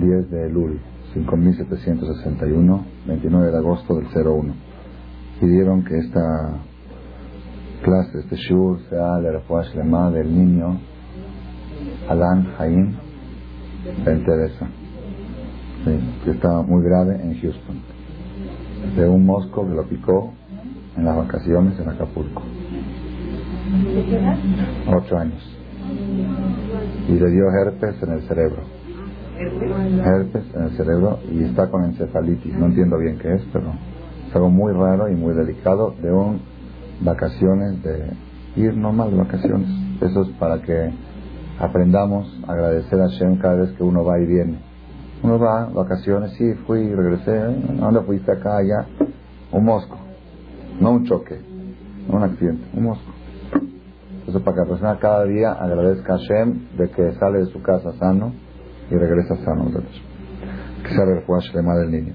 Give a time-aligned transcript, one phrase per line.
[0.00, 0.80] 10 de Elul,
[1.12, 4.54] 5761, 29 de agosto del 01.
[5.40, 6.60] Pidieron que esta
[7.82, 10.80] clase, este shiur, sea la refuerzo lema del niño
[12.08, 12.96] Alan Jaim
[14.04, 14.68] Ben Teresa,
[16.24, 17.80] que estaba muy grave en Houston,
[18.96, 20.32] de un mosco que lo picó
[20.96, 22.42] en las vacaciones en Acapulco.
[24.88, 25.56] Ocho años.
[27.08, 28.79] Y le dio herpes en el cerebro.
[29.40, 32.54] Herpes en el cerebro y está con encefalitis.
[32.58, 33.72] No entiendo bien qué es, pero
[34.28, 36.42] es algo muy raro y muy delicado de un
[37.00, 38.12] vacaciones, de
[38.56, 39.68] ir normal de vacaciones.
[40.02, 40.90] Eso es para que
[41.58, 44.58] aprendamos a agradecer a Shem cada vez que uno va y viene.
[45.22, 48.86] Uno va, vacaciones, sí, fui, regresé, ¿a dónde fuiste acá, allá?
[49.52, 49.96] Un mosco,
[50.80, 51.40] no un choque,
[52.08, 53.10] no un accidente, un mosco.
[54.18, 57.62] Entonces, para que la persona cada día agradezca a Shem de que sale de su
[57.62, 58.32] casa sano
[58.90, 59.70] y regresa sano.
[60.82, 62.14] Que sea el más del niño.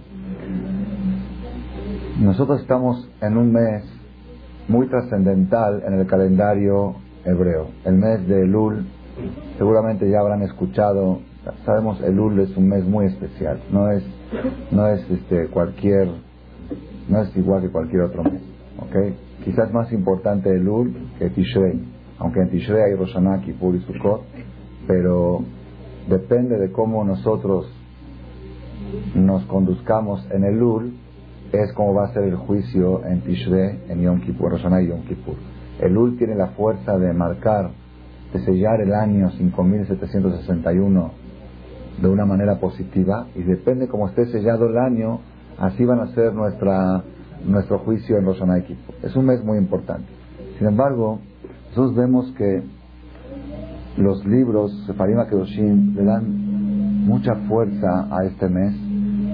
[2.20, 3.84] Nosotros estamos en un mes
[4.68, 6.96] muy trascendental en el calendario
[7.26, 7.68] hebreo.
[7.86, 8.86] El mes de Elul,
[9.58, 11.20] seguramente ya habrán escuchado,
[11.66, 14.04] sabemos Elul es un mes muy especial, no es,
[14.72, 16.08] no es este cualquier,
[17.10, 18.42] no es igual que cualquier otro mes,
[18.80, 19.44] ¿ok?
[19.44, 21.82] Quizás más importante Elul que Tishrei,
[22.20, 24.22] aunque en Tishrei hay Rosh Hashanah, Kippur y Sukkot,
[24.88, 25.42] pero
[26.08, 27.72] depende de cómo nosotros
[29.16, 30.94] nos conduzcamos en Elul,
[31.52, 35.02] es como va a ser el juicio en Tishrei, en Yom Kippur, Rosh y Yom
[35.04, 35.36] Kippur.
[35.80, 37.72] Elul tiene la fuerza de marcar,
[38.34, 41.12] de sellar el año 5761
[42.02, 45.20] de una manera positiva y depende cómo esté sellado el año,
[45.58, 47.04] así van a ser nuestra,
[47.46, 48.96] nuestro juicio en Rosh y Kippur.
[49.04, 50.08] Es un mes muy importante.
[50.58, 51.20] Sin embargo,
[51.70, 52.64] nosotros vemos que
[53.98, 58.74] los libros Sefarim Kedoshim le dan mucha fuerza a este mes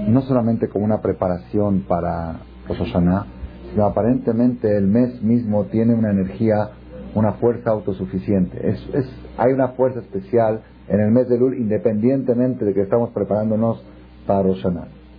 [0.07, 3.25] no solamente como una preparación para Rosh Hashanah,
[3.71, 6.71] sino aparentemente el mes mismo tiene una energía,
[7.15, 8.69] una fuerza autosuficiente.
[8.69, 9.05] Es, es,
[9.37, 13.83] hay una fuerza especial en el mes de Lul, independientemente de que estamos preparándonos
[14.27, 14.65] para Rosh.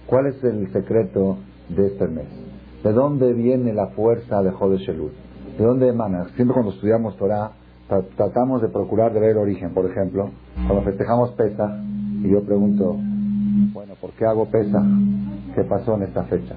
[0.06, 1.38] ¿Cuál es el secreto
[1.69, 2.26] de este mes?
[2.82, 5.12] ¿De dónde viene la fuerza de Jodesh Elul?
[5.56, 6.26] ¿De dónde emana?
[6.34, 7.53] Siempre cuando estudiamos Torah,
[8.16, 9.75] tratamos de procurar de ver el origen.
[9.75, 10.30] Por ejemplo,
[10.66, 11.70] cuando festejamos Pesach,
[12.22, 12.97] y yo pregunto,
[13.72, 14.82] bueno, ¿por qué hago pesa?
[15.54, 16.54] ¿Qué pasó en esta fecha?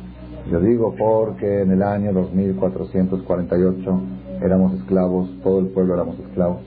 [0.51, 4.01] Yo digo porque en el año 2448
[4.41, 6.59] éramos esclavos, todo el pueblo éramos esclavos,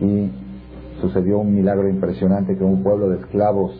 [0.00, 0.30] y
[1.00, 3.72] sucedió un milagro impresionante que un pueblo de esclavos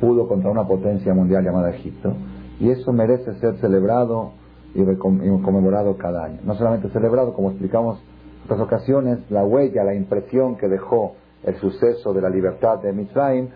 [0.00, 2.14] pudo contra una potencia mundial llamada Egipto,
[2.60, 4.32] y eso merece ser celebrado
[4.74, 6.40] y, conmemorado cada año.
[6.44, 7.98] No solamente celebrado, como explicamos
[8.44, 11.14] otras ocasiones, la huella, la impresión que dejó
[11.44, 13.48] el suceso de la libertad de Mitzrayim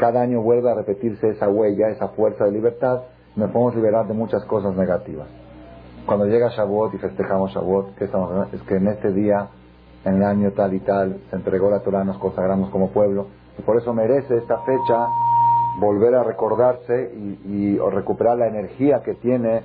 [0.00, 3.02] cada año vuelve a repetirse esa huella, esa fuerza de libertad,
[3.36, 5.28] nos podemos liberar de muchas cosas negativas.
[6.06, 9.48] Cuando llega Shavuot y festejamos Shavuot, ¿qué estamos Es que en este día,
[10.06, 13.26] en el año tal y tal, se entregó la Torah, nos consagramos como pueblo,
[13.58, 15.06] y por eso merece esta fecha
[15.78, 17.12] volver a recordarse
[17.44, 19.64] y, recuperar la energía que tiene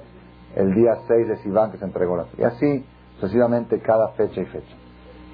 [0.58, 2.42] el día 6 de Sivan que se entregó la Torah.
[2.42, 2.86] Y así,
[3.20, 4.76] sucesivamente, cada fecha y fecha.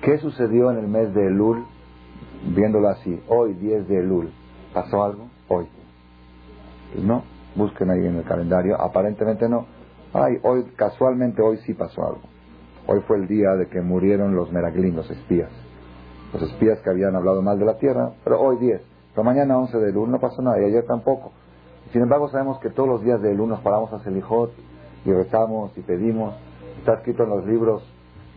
[0.02, 1.66] ¿Qué sucedió en el mes de Elul?
[2.56, 4.32] Viéndolo así, hoy 10 de Elul,
[4.74, 5.28] ¿Pasó algo?
[5.50, 5.68] Hoy.
[6.94, 7.24] Pues no,
[7.56, 8.80] busquen ahí en el calendario.
[8.80, 9.66] Aparentemente no.
[10.14, 12.22] Ay, hoy, casualmente hoy sí pasó algo.
[12.88, 15.50] Hoy fue el día de que murieron los meraglín, los espías.
[16.34, 18.82] Los espías que habían hablado mal de la tierra, pero hoy 10.
[19.14, 21.32] Pero mañana 11 de luz no pasó nada y ayer tampoco.
[21.92, 24.52] Sin embargo, sabemos que todos los días de luz nos paramos a Selijot
[25.06, 26.34] y rezamos y pedimos.
[26.82, 27.84] Está escrito en los libros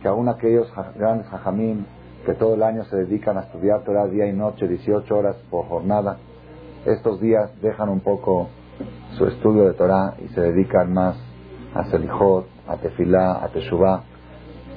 [0.03, 1.83] que aún aquellos grandes hajamim
[2.27, 5.65] que todo el año se dedican a estudiar Torah día y noche, 18 horas por
[5.65, 6.17] jornada,
[6.85, 8.49] estos días dejan un poco
[9.17, 11.17] su estudio de Torah y se dedican más
[11.73, 14.03] a Selijot, a Tefilá, a Teshuvah.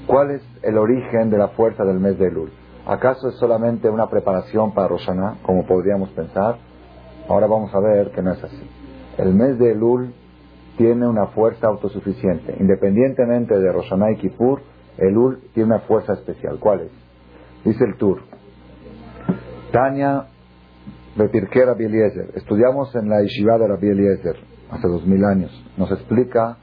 [0.06, 2.50] ¿Cuál es el origen de la fuerza del mes de Elul?
[2.86, 6.56] ¿Acaso es solamente una preparación para Roshaná, como podríamos pensar?
[7.28, 8.66] Ahora vamos a ver que no es así.
[9.18, 10.14] El mes de Elul
[10.78, 12.54] tiene una fuerza autosuficiente.
[12.58, 14.62] Independientemente de Roshaná y Kippur,
[14.96, 16.58] Elul tiene una fuerza especial.
[16.58, 16.92] ¿Cuál es?
[17.64, 18.20] Dice el tour.
[19.72, 20.26] Tania
[21.16, 21.84] Bepirke Rabbi.
[22.34, 24.36] Estudiamos en la Yeshiva de Rabbi Eliezer
[24.70, 25.50] hace dos mil años.
[25.76, 26.56] Nos explica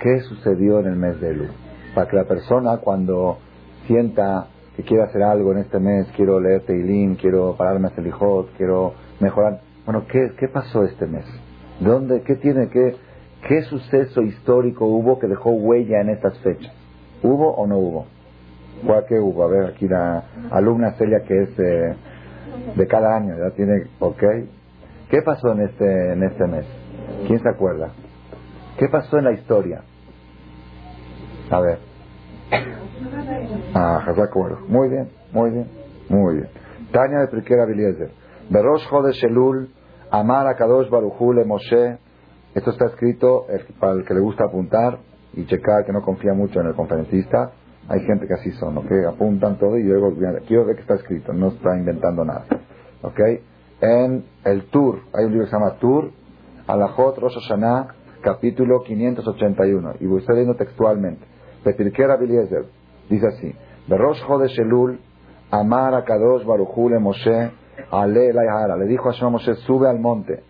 [0.00, 1.50] qué sucedió en el mes de Elul.
[1.94, 3.38] Para que la persona cuando
[3.86, 8.50] sienta que quiere hacer algo en este mes, quiero leer Teilín, quiero pararme a Selijot,
[8.56, 9.60] quiero mejorar.
[9.86, 11.24] Bueno, ¿qué, ¿qué pasó este mes?
[11.80, 12.96] ¿Dónde, qué tiene, qué,
[13.48, 16.72] qué suceso histórico hubo que dejó huella en estas fechas?
[17.22, 18.06] ¿Hubo o no hubo?
[18.86, 19.44] ¿Cuál que hubo?
[19.44, 24.22] A ver, aquí la alumna Celia que es de cada año, ya tiene, ok.
[25.10, 26.66] ¿Qué pasó en este, en este mes?
[27.26, 27.92] ¿Quién se acuerda?
[28.78, 29.82] ¿Qué pasó en la historia?
[31.50, 31.78] A ver.
[33.74, 34.04] Ah,
[34.68, 35.68] Muy bien, muy bien,
[36.08, 36.48] muy bien.
[36.92, 38.10] Tania de Priquera Biliezer.
[38.50, 39.70] Berosh Jode Shelul,
[40.10, 41.98] Amar Akadosh Baruchule Moshe.
[42.54, 43.46] Esto está escrito
[43.80, 44.98] para el que le gusta apuntar
[45.32, 47.52] y checar que no confía mucho en el conferencista.
[47.88, 48.90] Hay gente que así son, ¿ok?
[49.08, 50.14] Apuntan todo y luego
[50.46, 52.46] quiero ver que está escrito, no está inventando nada.
[53.02, 53.20] ¿Ok?
[53.80, 56.10] En el Tour, hay un libro que se llama Tour,
[56.66, 57.88] Alajot Rosh Hashanah,
[58.22, 59.94] capítulo 581.
[60.00, 61.26] Y voy a estar leyendo textualmente.
[61.64, 62.64] Petirkera Biliezer
[63.10, 63.54] dice así:
[63.88, 65.00] Berosh Jode Shelul,
[65.50, 67.50] Amar Akadosh Baruchule Moshe,
[67.90, 70.42] Ale Le dijo a Moshe: Sube al monte.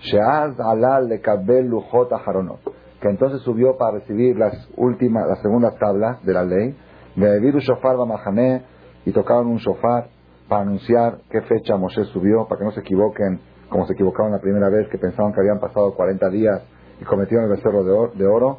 [0.00, 2.60] Sheaz Alal de Kabel Lujot Aharonot.
[3.00, 6.76] Que entonces subió para recibir las últimas, las segundas tablas de la ley,
[7.14, 8.62] de un shofar Bamahané,
[9.04, 10.08] y tocaron un shofar
[10.48, 14.40] para anunciar qué fecha Moshe subió, para que no se equivoquen, como se equivocaron la
[14.40, 16.62] primera vez, que pensaban que habían pasado 40 días
[17.00, 17.84] y cometieron el becerro
[18.14, 18.58] de oro.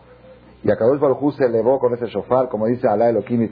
[0.63, 3.47] Y a Kadosh Baruj se elevó con ese shofar, como dice Alá Elohim y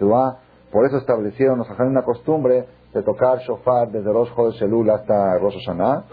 [0.71, 5.55] por eso establecieron, nos una costumbre de tocar shofar desde Rosh de Shelul hasta Rosh
[5.65, 6.03] Hashanah,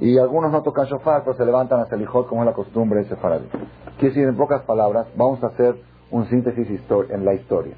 [0.00, 3.00] y algunos no tocan shofar, pero se levantan hasta el hijot como es la costumbre
[3.00, 3.46] ese sefaradí.
[3.98, 5.76] Quiere decir, en pocas palabras, vamos a hacer
[6.10, 6.68] un síntesis
[7.10, 7.74] en la historia.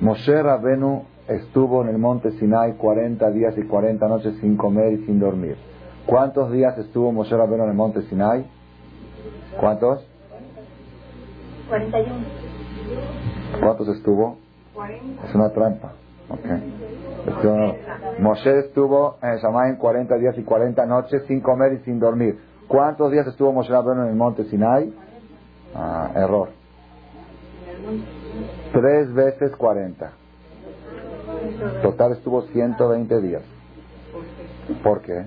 [0.00, 5.04] Moshe Rabenu estuvo en el monte Sinai 40 días y 40 noches sin comer y
[5.04, 5.56] sin dormir.
[6.06, 8.46] ¿Cuántos días estuvo Moshe Rabenu en el monte Sinai?
[9.58, 10.06] ¿Cuántos?
[11.68, 12.14] 41.
[13.60, 14.38] ¿Cuántos estuvo?
[14.74, 15.26] 40.
[15.26, 15.92] Es una trampa.
[16.30, 16.80] Okay.
[18.20, 22.38] Moshe estuvo en el 40 días y 40 noches sin comer y sin dormir.
[22.68, 24.92] ¿Cuántos días estuvo Moshe Rabbeinu en el monte Sinai?
[25.74, 26.50] Ah, error.
[28.72, 30.12] Tres veces 40.
[31.82, 33.42] Total estuvo 120 días.
[34.82, 35.26] ¿Por qué?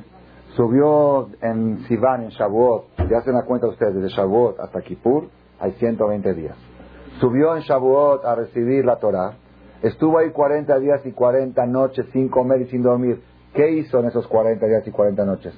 [0.55, 5.27] Subió en Sivan, en Shavuot, ya se dan cuenta ustedes, desde Shavuot hasta Kippur,
[5.59, 6.55] hay 120 días.
[7.19, 9.33] Subió en Shavuot a recibir la Torah,
[9.83, 13.21] Estuvo ahí 40 días y 40 noches sin comer y sin dormir.
[13.53, 15.53] ¿Qué hizo en esos 40 días y 40 noches?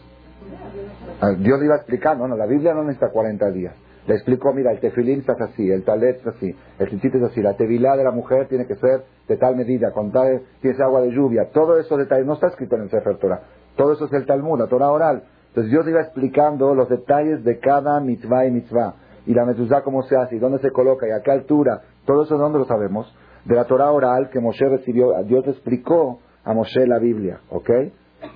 [1.22, 3.76] Ah, Dios le iba explicando, no, la Biblia no necesita 40 días.
[4.08, 7.42] Le explicó, mira, el tefilín es así, el talet es así, el tzitzit es así,
[7.42, 11.02] la tevilá de la mujer tiene que ser de tal medida, con tal, tiene agua
[11.02, 13.42] de lluvia, todo eso detalles no está escrito en el Sefer Torah,
[13.76, 15.24] todo eso es el Talmud, la Torah oral.
[15.50, 18.96] Entonces Dios iba explicando los detalles de cada mitzvah y mitzvah,
[19.26, 22.24] y la mezuzá cómo se hace, y dónde se coloca, y a qué altura, todo
[22.24, 23.12] eso de dónde lo sabemos,
[23.46, 27.70] de la Torah oral que Moshe recibió, Dios explicó a Moshe la Biblia, ¿ok?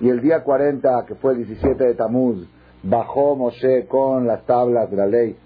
[0.00, 2.48] Y el día 40, que fue el 17 de Tamuz,
[2.82, 5.36] bajó Moshe con las tablas de la ley,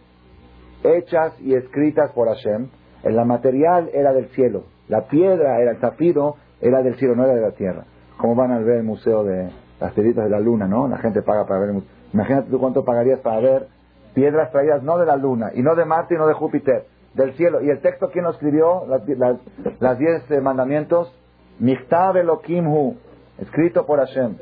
[0.83, 2.69] hechas y escritas por Hashem.
[3.03, 7.25] En la material era del cielo, la piedra era el zafiro, era del cielo, no
[7.25, 7.85] era de la tierra.
[8.19, 9.51] Como van a ver el museo de
[9.81, 10.89] las piedritas de la luna, ¿no?
[10.89, 11.83] La gente paga para ver el.
[12.13, 13.67] Imagínate tú cuánto pagarías para ver
[14.15, 17.35] piedras traídas no de la luna, y no de Marte y no de Júpiter, del
[17.35, 17.63] cielo.
[17.63, 18.85] ¿Y el texto quién lo escribió?
[18.87, 21.13] Las, diez eh, mandamientos.
[21.59, 22.97] Michtav Elohim
[23.39, 24.37] escrito por Hashem.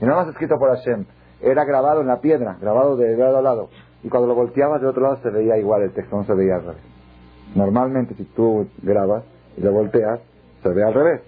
[0.00, 1.04] Y no más escrito por Hashem,
[1.40, 3.68] era grabado en la piedra, grabado de lado a lado.
[4.02, 6.56] Y cuando lo volteabas de otro lado se veía igual el texto, no se veía
[6.56, 6.82] al revés.
[7.54, 9.24] Normalmente si tú grabas
[9.56, 10.20] y lo volteas,
[10.62, 11.22] se ve al revés.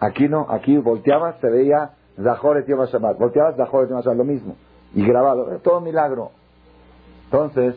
[0.00, 2.66] Aquí no, aquí volteabas, se veía Zahor et
[3.18, 4.56] Volteabas Zahor et lo mismo.
[4.94, 6.30] Y grabado, todo milagro.
[7.24, 7.76] Entonces,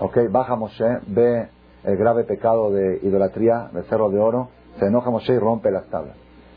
[0.00, 1.48] Ok, baja Moshe, ve
[1.82, 5.86] el grave pecado de idolatría del cerro de oro, se enoja Moshe y rompe las
[5.86, 6.14] tablas.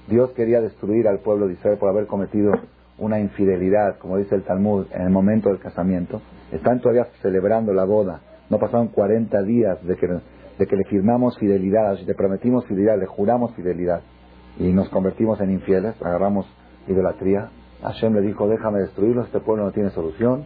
[0.08, 2.52] Dios quería destruir al pueblo de Israel por haber cometido
[3.00, 6.22] una infidelidad, como dice el Talmud, en el momento del casamiento.
[6.52, 8.22] Están todavía celebrando la boda.
[8.52, 13.08] No pasaron 40 días de que, de que le firmamos fidelidad, le prometimos fidelidad, le
[13.08, 14.02] juramos fidelidad
[14.60, 16.46] y nos convertimos en infieles, agarramos
[16.88, 17.50] idolatría.
[17.82, 20.46] Hashem le dijo, déjame destruirlo, este pueblo no tiene solución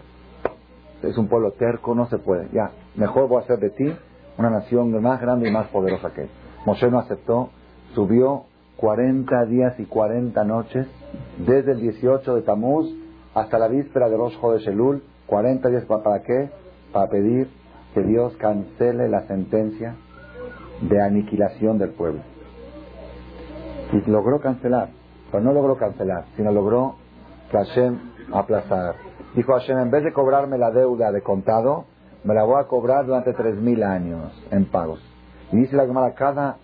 [1.05, 2.49] es un pueblo terco, no se puede.
[2.51, 3.95] Ya, mejor voy a hacer de ti
[4.37, 6.29] una nación más grande y más poderosa que él.
[6.65, 7.49] Moshe no aceptó,
[7.93, 8.43] subió
[8.77, 10.87] 40 días y 40 noches,
[11.37, 12.91] desde el 18 de Tamuz
[13.33, 16.49] hasta la víspera de Rosh de Shelul, 40 días para qué?
[16.91, 17.49] Para pedir
[17.93, 19.95] que Dios cancele la sentencia
[20.81, 22.21] de aniquilación del pueblo.
[23.93, 24.89] Y logró cancelar,
[25.31, 26.95] pero no logró cancelar, sino logró
[27.49, 27.99] que Hashem
[28.33, 28.95] aplazar
[29.35, 31.85] Dijo Hashem, en vez de cobrarme la deuda de contado,
[32.25, 34.99] me la voy a cobrar durante tres mil años en pagos.
[35.51, 36.57] Y dice la Gemara, cada,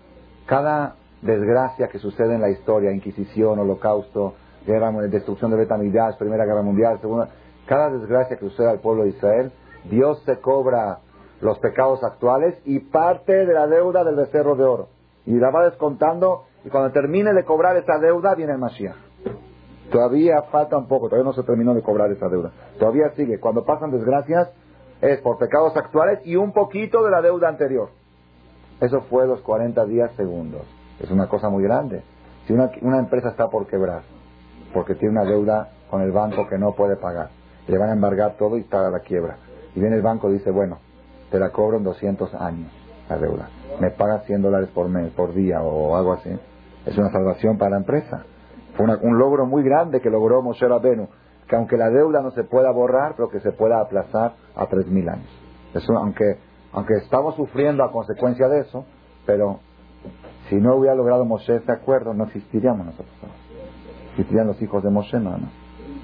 [0.46, 4.34] cada desgracia que sucede en la historia, Inquisición, Holocausto,
[4.66, 7.28] guerra, destrucción de Betamigdash, Primera Guerra Mundial, Segunda,
[7.66, 9.52] cada desgracia que sucede al pueblo de Israel,
[9.84, 10.98] Dios se cobra
[11.40, 14.88] los pecados actuales y parte de la deuda del becerro de oro.
[15.26, 18.96] Y la va descontando y cuando termine de cobrar esa deuda viene el Mashiach.
[19.92, 22.50] Todavía falta un poco, todavía no se terminó de cobrar esa deuda.
[22.78, 23.38] Todavía sigue.
[23.38, 24.50] Cuando pasan desgracias
[25.02, 27.90] es por pecados actuales y un poquito de la deuda anterior.
[28.80, 30.62] Eso fue los 40 días segundos.
[31.00, 32.02] Es una cosa muy grande.
[32.46, 34.02] Si una, una empresa está por quebrar,
[34.72, 37.30] porque tiene una deuda con el banco que no puede pagar,
[37.66, 39.36] le van a embargar todo y está a la quiebra.
[39.74, 40.78] Y viene el banco y dice, bueno,
[41.30, 42.70] te la cobro en 200 años,
[43.08, 43.48] la deuda.
[43.80, 46.30] Me pagas 100 dólares por mes, por día o algo así.
[46.86, 48.24] Es una salvación para la empresa.
[48.76, 51.08] Fue un logro muy grande que logró Moshe Rabenu,
[51.52, 55.12] que aunque la deuda no se pueda borrar, pero que se pueda aplazar a 3.000
[55.12, 55.28] años.
[55.74, 56.38] Eso, aunque,
[56.72, 58.86] aunque estamos sufriendo a consecuencia de eso,
[59.26, 59.60] pero
[60.48, 63.14] si no hubiera logrado Moshe ese acuerdo, no existiríamos nosotros.
[64.12, 65.50] Existirían los hijos de Moshe, no, no.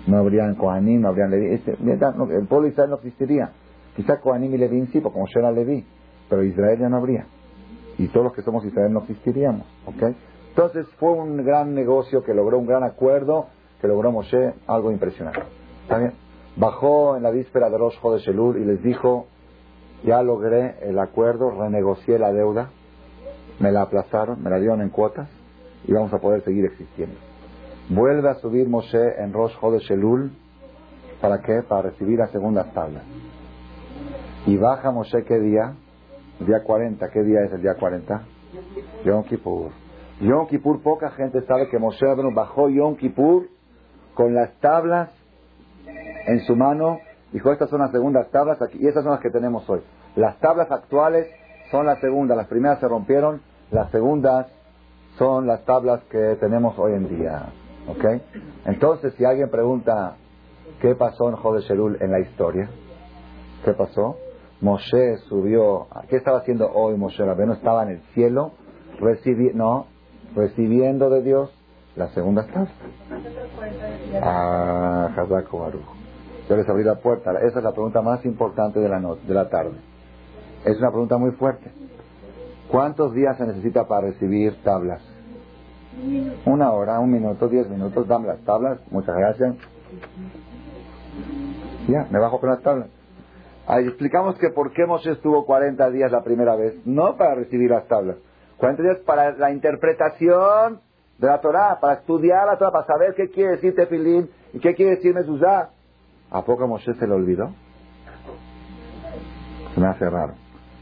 [0.07, 1.55] No habrían Kohanim, no habrían Levi.
[1.55, 3.51] Este, el pueblo de Israel no existiría.
[3.97, 5.83] Quizá Kohanim y Levi sí, porque Moshe era Levi,
[6.29, 7.25] pero Israel ya no habría.
[7.97, 9.67] Y todos los que somos Israel no existiríamos.
[9.87, 10.15] ¿ok?
[10.51, 13.47] Entonces fue un gran negocio que logró un gran acuerdo,
[13.81, 15.43] que logró Moshe, algo impresionante.
[15.83, 16.13] ¿Está bien?
[16.57, 19.27] Bajó en la víspera de Rosh de Shelur y les dijo,
[20.05, 22.71] ya logré el acuerdo, renegocié la deuda,
[23.61, 25.29] me la aplazaron, me la dieron en cuotas
[25.87, 27.17] y vamos a poder seguir existiendo.
[27.91, 30.33] Vuelve a subir Moshe en Rosh de Shelul.
[31.21, 31.63] ¿Para qué?
[31.67, 33.03] Para recibir las segundas tablas.
[34.47, 35.75] Y baja Moshe qué día?
[36.41, 37.09] día 40.
[37.11, 38.23] ¿Qué día es el día 40?
[39.05, 39.71] Yom Kippur.
[40.21, 43.49] Yom Kippur, poca gente sabe que Moshe bajó Yom Kippur
[44.19, 45.11] con las tablas
[46.27, 46.99] en su mano.
[47.33, 49.81] Dijo, estas son las segundas tablas aquí, y estas son las que tenemos hoy.
[50.17, 51.29] Las tablas actuales
[51.71, 52.37] son las segundas.
[52.37, 54.49] Las primeras se rompieron, las segundas
[55.19, 57.45] son las tablas que tenemos hoy en día.
[57.87, 58.05] ¿Ok?
[58.65, 60.17] Entonces, si alguien pregunta
[60.81, 61.63] qué pasó en Jode
[62.01, 62.69] en la historia,
[63.65, 64.17] ¿qué pasó?
[64.61, 68.51] Moshe subió, ¿qué estaba haciendo hoy Moshe no Estaba en el cielo,
[69.55, 69.87] no,
[70.35, 71.58] recibiendo de Dios
[71.99, 72.71] la segunda tabla.
[74.23, 75.83] Ah, Baruch.
[76.49, 77.33] Yo les abrí la puerta.
[77.43, 79.77] Esa es la pregunta más importante de la, noche, de la tarde.
[80.65, 81.71] Es una pregunta muy fuerte.
[82.71, 85.03] ¿Cuántos días se necesita para recibir tablas?
[86.47, 89.57] Una hora, un minuto, diez minutos, dame las tablas, muchas gracias.
[91.89, 92.89] Ya, me bajo con las tablas.
[93.67, 97.71] Ahí explicamos que por qué Moshe estuvo 40 días la primera vez, no para recibir
[97.71, 98.17] las tablas.
[98.59, 100.81] 40 días para la interpretación
[101.19, 104.75] de la Torah, para estudiar la Torah, para saber qué quiere decir Tefilín y qué
[104.75, 105.71] quiere decir Mezuzá.
[106.31, 107.51] ¿A poco Moshe se le olvidó?
[109.75, 110.35] Se me hace raro.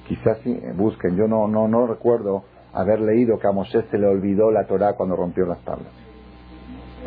[0.06, 1.16] Quizás sí, busquen.
[1.16, 4.92] Yo no, no, no recuerdo haber leído que a Moshe se le olvidó la Torah
[4.94, 5.92] cuando rompió las tablas.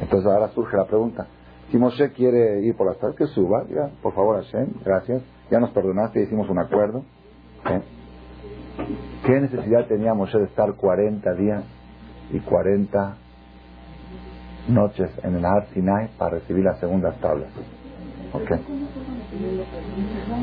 [0.01, 1.27] Entonces ahora surge la pregunta.
[1.69, 5.21] Si Moshe quiere ir por las tablas, que suba, ya, por favor Hashem, gracias.
[5.51, 7.03] Ya nos perdonaste hicimos un acuerdo.
[9.25, 11.63] ¿Qué necesidad tenía Moshe de estar 40 días
[12.31, 13.17] y 40
[14.67, 17.50] noches en el Har Sinai para recibir las segundas tablas?
[18.33, 18.59] Okay.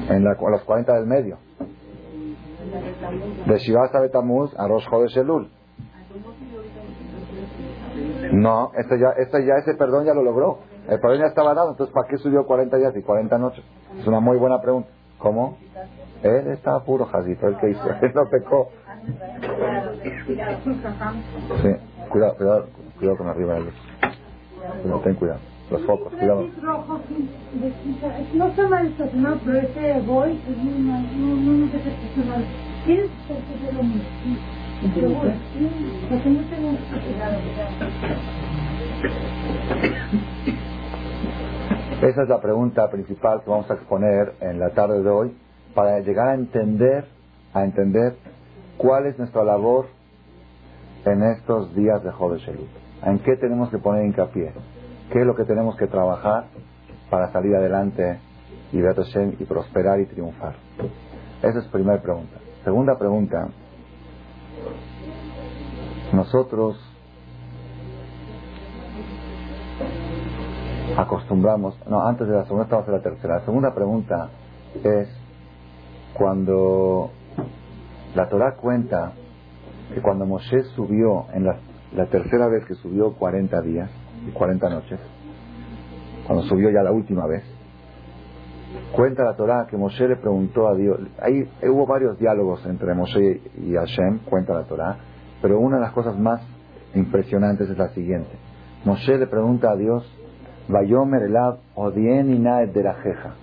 [0.09, 1.39] En la, los 40 del medio.
[3.47, 5.51] De Shiva Betamuz a Rosh de Shelul.
[8.33, 10.59] No, este ya, este ya, ese perdón ya lo logró.
[10.89, 13.65] El perdón ya estaba dado, entonces ¿para qué subió 40 días y 40 noches?
[13.99, 14.89] Es una muy buena pregunta.
[15.19, 15.59] ¿Cómo?
[16.23, 18.69] Él estaba puro, Jadito, el que hizo, él no pecó.
[21.63, 21.71] Sí,
[22.11, 23.75] cuidado, cuidado, cuidado con arriba de luz.
[24.85, 25.41] No, ten cuidado.
[25.71, 26.47] Los focos, cuidado.
[28.35, 32.45] No está mal estacionado, pero ese voy, no, no, no sé estacionado.
[32.85, 33.81] ¿Tienes que hacerlo
[36.09, 36.71] Porque no tengo
[42.03, 45.37] Esa es la pregunta principal que vamos a exponer en la tarde de hoy
[45.75, 47.07] para llegar a entender,
[47.53, 48.15] a entender
[48.77, 49.87] cuál es nuestra labor
[51.13, 52.41] en estos días de Jode
[53.05, 54.53] ¿En qué tenemos que poner hincapié?
[55.13, 56.47] ¿Qué es lo que tenemos que trabajar
[57.11, 58.19] para salir adelante
[58.73, 58.81] y
[59.39, 60.57] y prosperar y triunfar?
[61.43, 62.39] Esa es primera pregunta.
[62.65, 63.49] Segunda pregunta.
[66.13, 66.77] Nosotros
[70.97, 73.39] acostumbramos, no, antes de la segunda en la tercera.
[73.39, 74.31] La segunda pregunta
[74.83, 75.09] es
[76.15, 77.11] cuando
[78.15, 79.13] la Torah cuenta
[79.95, 83.91] que cuando Moshe subió en la, tercera vez que subió 40 días,
[84.33, 85.01] 40 noches,
[86.27, 87.45] cuando subió ya la última vez,
[88.93, 93.41] cuenta la Torah que Moshe le preguntó a Dios, ahí hubo varios diálogos entre Moshe
[93.59, 94.97] y Hashem, cuenta la Torah,
[95.41, 96.41] pero una de las cosas más
[96.95, 98.31] impresionantes es la siguiente.
[98.85, 100.05] Moshe le pregunta a Dios,
[100.69, 103.35] Vayomer Elav Odien Inaed de la Jeja,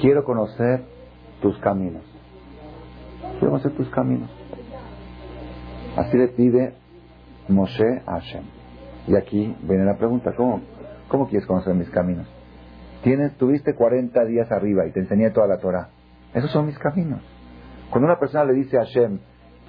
[0.00, 0.82] quiero conocer
[1.40, 2.02] tus caminos.
[3.38, 4.37] Quiero conocer tus caminos.
[5.98, 6.74] Así le pide
[7.48, 8.44] Moshe a Hashem.
[9.08, 10.60] Y aquí viene la pregunta, ¿cómo,
[11.08, 12.28] ¿Cómo quieres conocer mis caminos?
[13.02, 15.88] Tienes, tuviste 40 días arriba y te enseñé toda la Torah.
[16.34, 17.20] Esos son mis caminos.
[17.90, 19.18] Cuando una persona le dice a Hashem,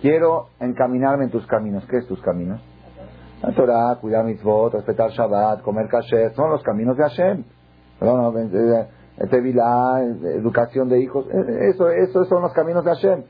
[0.01, 2.61] quiero encaminarme en tus caminos, ¿qué es tus caminos?
[3.41, 7.43] La Torah, cuidar mitzvot, respetar Shabbat, comer kasher, son los caminos de Hashem.
[9.31, 10.01] Tevilá,
[10.35, 11.25] educación de hijos,
[11.61, 13.23] eso, eso son los caminos de Hashem.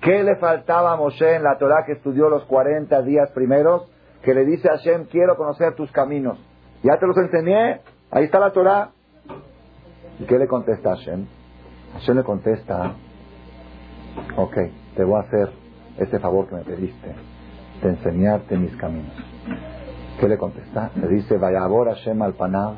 [0.00, 3.90] ¿Qué le faltaba a Moshe en la Torah que estudió los 40 días primeros?
[4.22, 6.38] Que le dice a Hashem, quiero conocer tus caminos.
[6.82, 8.90] Ya te los enseñé, ahí está la Torah.
[10.18, 11.26] ¿Y qué le contesta a Hashem?
[11.94, 12.94] Hashem le contesta,
[14.36, 14.56] ok,
[14.96, 15.50] te voy a hacer
[15.98, 17.14] ese favor que me pediste,
[17.82, 19.14] de enseñarte mis caminos.
[20.20, 20.90] ¿Qué le contesta?
[20.96, 22.76] Le dice, Vayabor Hashem al Panav,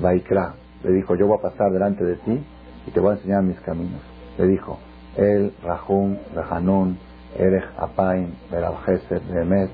[0.00, 0.54] Vaikra.
[0.82, 2.46] Le dijo, yo voy a pasar delante de ti
[2.86, 4.00] y te voy a enseñar mis caminos.
[4.38, 4.78] Le dijo,
[5.16, 6.98] El, Rahum, Rahanun,
[7.36, 9.70] Erech, Apaim, Berav Gesed, Bemet,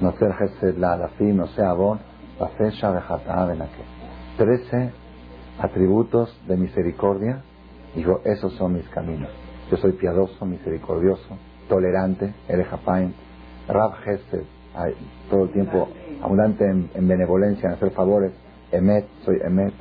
[0.00, 1.98] Noser Gesed, La Alafim, No sea Abon,
[2.38, 3.84] Bafesha, Bejata, Benake.
[4.36, 4.92] Trece
[5.58, 7.42] atributos de misericordia.
[7.94, 9.30] Dijo, esos son mis caminos.
[9.70, 11.36] Yo soy piadoso, misericordioso,
[11.68, 13.12] tolerante, Erech, Apaim,
[13.68, 14.44] Rab Gesed,
[15.30, 15.88] todo el tiempo
[16.22, 18.32] abundante en, benevolencia, en hacer favores,
[18.70, 19.72] Emet, soy Emet,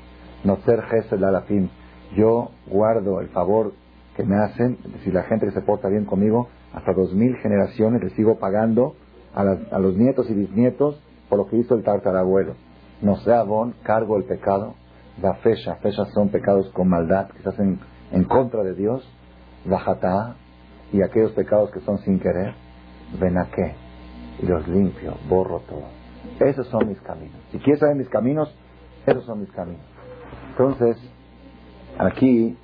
[0.43, 1.69] no ser Gesed Alafim.
[2.15, 3.73] Yo guardo el favor
[4.15, 7.35] que me hacen, es decir, la gente que se porta bien conmigo, hasta dos mil
[7.37, 8.95] generaciones le sigo pagando
[9.33, 9.43] a,
[9.79, 12.55] los nietos y bisnietos por lo que hizo el tartarabuelo.
[13.01, 14.75] No sea bon, cargo el pecado,
[15.21, 17.79] la fecha, fechas son pecados con maldad que se hacen
[18.11, 19.07] en contra de Dios,
[19.65, 20.35] la
[20.93, 22.53] y aquellos pecados que son sin querer,
[23.19, 23.73] ven a qué,
[24.41, 25.83] y los limpio, borro todo.
[26.39, 27.37] Esos son mis caminos.
[27.51, 28.53] Si quieres saber mis caminos,
[29.05, 29.85] esos son mis caminos.
[30.51, 30.97] Entonces,
[31.97, 32.57] aquí,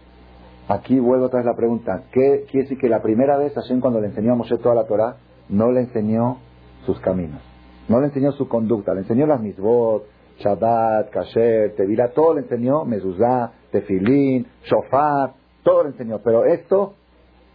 [0.71, 2.03] aquí vuelvo otra vez la pregunta.
[2.11, 4.85] ¿Qué quiere decir que la primera vez Hashem cuando le enseñó a Moshe toda la
[4.85, 5.17] Torah,
[5.49, 6.37] no le enseñó
[6.85, 7.41] sus caminos?
[7.87, 10.05] No le enseñó su conducta, le enseñó las misbot,
[10.39, 16.19] Shabbat, Kasher, Tevilá, todo le enseñó, Mezuzá, Tefilín, Shofar, todo le enseñó.
[16.23, 16.93] Pero esto,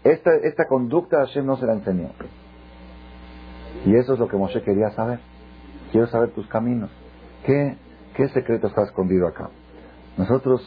[0.04, 2.10] esta, esta conducta Hashem no se la enseñó.
[3.86, 5.20] Y eso es lo que Moshe quería saber.
[5.90, 6.90] Quiero saber tus caminos.
[7.44, 7.76] ¿Qué,
[8.14, 9.50] qué secreto está escondido acá?
[10.16, 10.60] Nosotros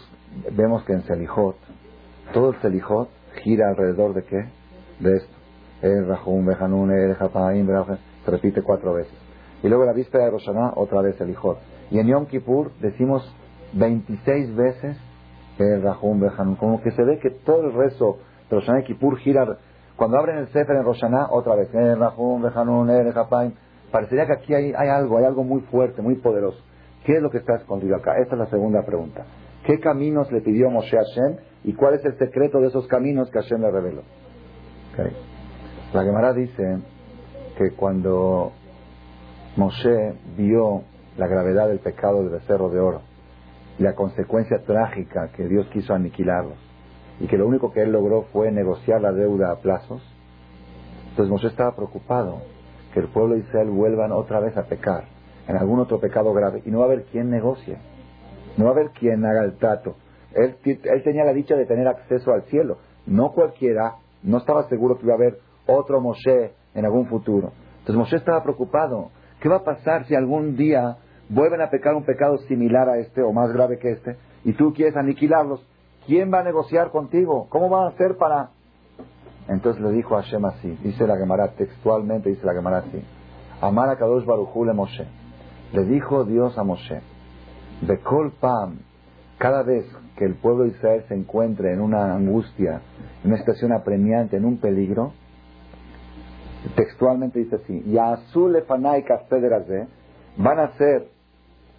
[0.52, 1.58] vemos que en Selijot,
[2.34, 3.10] todo el Selijot
[3.44, 4.46] gira alrededor de qué?
[5.00, 5.34] De esto.
[5.82, 9.14] El Rahum, Bejanun, El se repite cuatro veces.
[9.64, 11.58] Y luego la víspera de Roshaná, otra vez Selijot.
[11.92, 13.24] Y en Yom Kippur decimos
[13.74, 14.98] 26 veces
[15.58, 16.56] el Rahum, Bejanun.
[16.56, 18.18] Como que se ve que todo el rezo
[18.50, 19.58] de Roshaná y Kippur gira.
[19.96, 21.74] Cuando abren el Sefer en Roshaná, otra vez.
[21.74, 23.14] El Rahum, Bejanun, El
[23.92, 26.60] Parecería que aquí hay, algo, hay algo muy fuerte, muy poderoso.
[27.06, 28.18] ¿Qué es lo que está escondido acá?
[28.20, 29.26] Esta es la segunda pregunta.
[29.66, 33.30] ¿Qué caminos le pidió Moshe a Hashem y cuál es el secreto de esos caminos
[33.30, 34.04] que Hashem le reveló?
[35.94, 36.80] La Gemara dice
[37.58, 38.52] que cuando
[39.56, 40.84] Moshe vio
[41.18, 43.02] la gravedad del pecado del becerro de oro
[43.78, 46.58] y la consecuencia trágica que Dios quiso aniquilarlos
[47.20, 50.02] y que lo único que él logró fue negociar la deuda a plazos,
[51.10, 52.42] entonces Moshe estaba preocupado
[52.94, 55.06] que el pueblo de Israel vuelvan otra vez a pecar
[55.48, 57.78] en algún otro pecado grave y no va a haber quien negocie,
[58.60, 59.96] no va a haber quien haga el trato.
[60.34, 64.98] Él, él tenía la dicha de tener acceso al cielo, no cualquiera, no estaba seguro
[64.98, 67.54] que iba a haber otro Moshe en algún futuro.
[67.80, 70.98] Entonces Moshe estaba preocupado, ¿qué va a pasar si algún día
[71.30, 74.74] vuelven a pecar un pecado similar a este o más grave que este y tú
[74.74, 75.66] quieres aniquilarlos?
[76.06, 77.48] ¿Quién va a negociar contigo?
[77.50, 78.50] ¿Cómo van a hacer para
[79.48, 83.04] entonces le dijo a Hashem así, dice la Gemara, textualmente dice la Gemara así,
[83.62, 85.06] Amar a Kadosh Baruchu le Moshe.
[85.74, 87.02] Le dijo Dios a Moshe,
[87.82, 88.80] Bekol Pam,
[89.38, 89.86] cada vez
[90.18, 92.82] que el pueblo de Israel se encuentre en una angustia,
[93.24, 95.14] en una situación apremiante, en un peligro,
[96.76, 99.06] textualmente dice así, Yazul Efanai
[100.38, 101.08] van a ser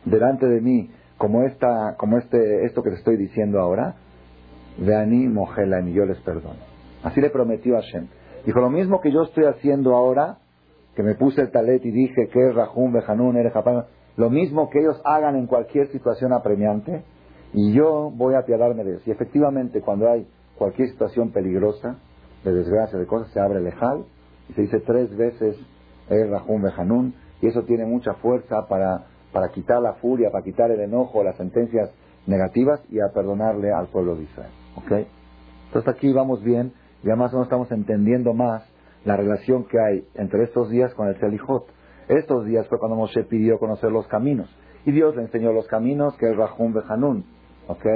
[0.05, 3.97] delante de mí como esta, como este, esto que te estoy diciendo ahora,
[4.79, 6.61] Veani Mojelan, y yo les perdono.
[7.03, 8.07] Así le prometió a Hashem.
[8.47, 10.39] Dijo, lo mismo que yo estoy haciendo ahora,
[10.97, 13.85] que me puse el talet y dije que es Rahum, Bejanun, Erejapán,
[14.17, 17.05] lo mismo que ellos hagan en cualquier situación apremiante,
[17.53, 19.03] y yo voy a apiadarme de ellos.
[19.07, 21.99] Y efectivamente, cuando hay cualquier situación peligrosa,
[22.45, 24.05] de desgracia, de cosas, se abre el Ejal,
[24.49, 25.57] y se dice tres veces
[26.09, 30.71] el Rahum, Bejanun, y eso tiene mucha fuerza para, para quitar la furia, para quitar
[30.71, 31.91] el enojo, las sentencias
[32.27, 34.51] negativas y a perdonarle al pueblo de Israel.
[34.77, 35.07] ¿Ok?
[35.67, 38.63] Entonces aquí vamos bien y además no estamos entendiendo más
[39.05, 41.67] la relación que hay entre estos días con el Selijot.
[42.11, 44.55] Estos días fue cuando Moshe pidió conocer los caminos.
[44.85, 47.25] Y Dios le enseñó los caminos, que es Rahum Behanun.
[47.69, 47.87] ¿Ok?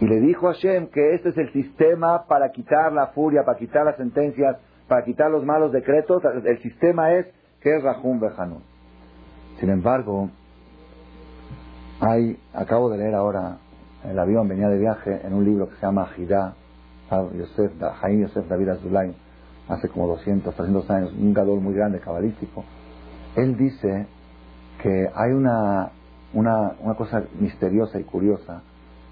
[0.00, 3.58] Y le dijo a Hashem que este es el sistema para quitar la furia, para
[3.58, 4.56] quitar las sentencias,
[4.88, 6.20] para quitar los malos decretos.
[6.44, 7.26] El sistema es
[7.60, 8.62] que es Rahum Behanun.
[9.60, 10.30] Sin embargo,
[12.00, 13.58] Hay, acabo de leer ahora,
[14.08, 16.54] el avión venía de viaje en un libro que se llama Jidá,
[17.10, 19.16] Yosef, Yosef David Azulay,
[19.68, 22.64] hace como 200, 300 años, un gadol muy grande, cabalístico.
[23.36, 24.06] Él dice
[24.82, 25.90] que hay una,
[26.32, 28.62] una, una cosa misteriosa y curiosa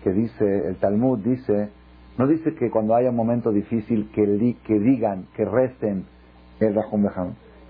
[0.03, 1.71] que dice, el Talmud dice,
[2.17, 6.07] no dice que cuando haya un momento difícil que, que digan, que recen
[6.61, 7.07] el Rahum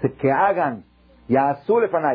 [0.02, 0.84] Dice que hagan,
[1.28, 1.56] y a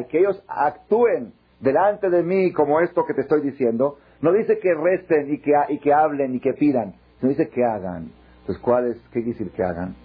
[0.07, 3.97] que ellos actúen delante de mí como esto que te estoy diciendo.
[4.21, 7.63] No dice que recen y que, y que hablen y que pidan, sino dice que
[7.63, 8.11] hagan.
[8.41, 9.95] Entonces, ¿cuál es, ¿qué quiere decir que hagan?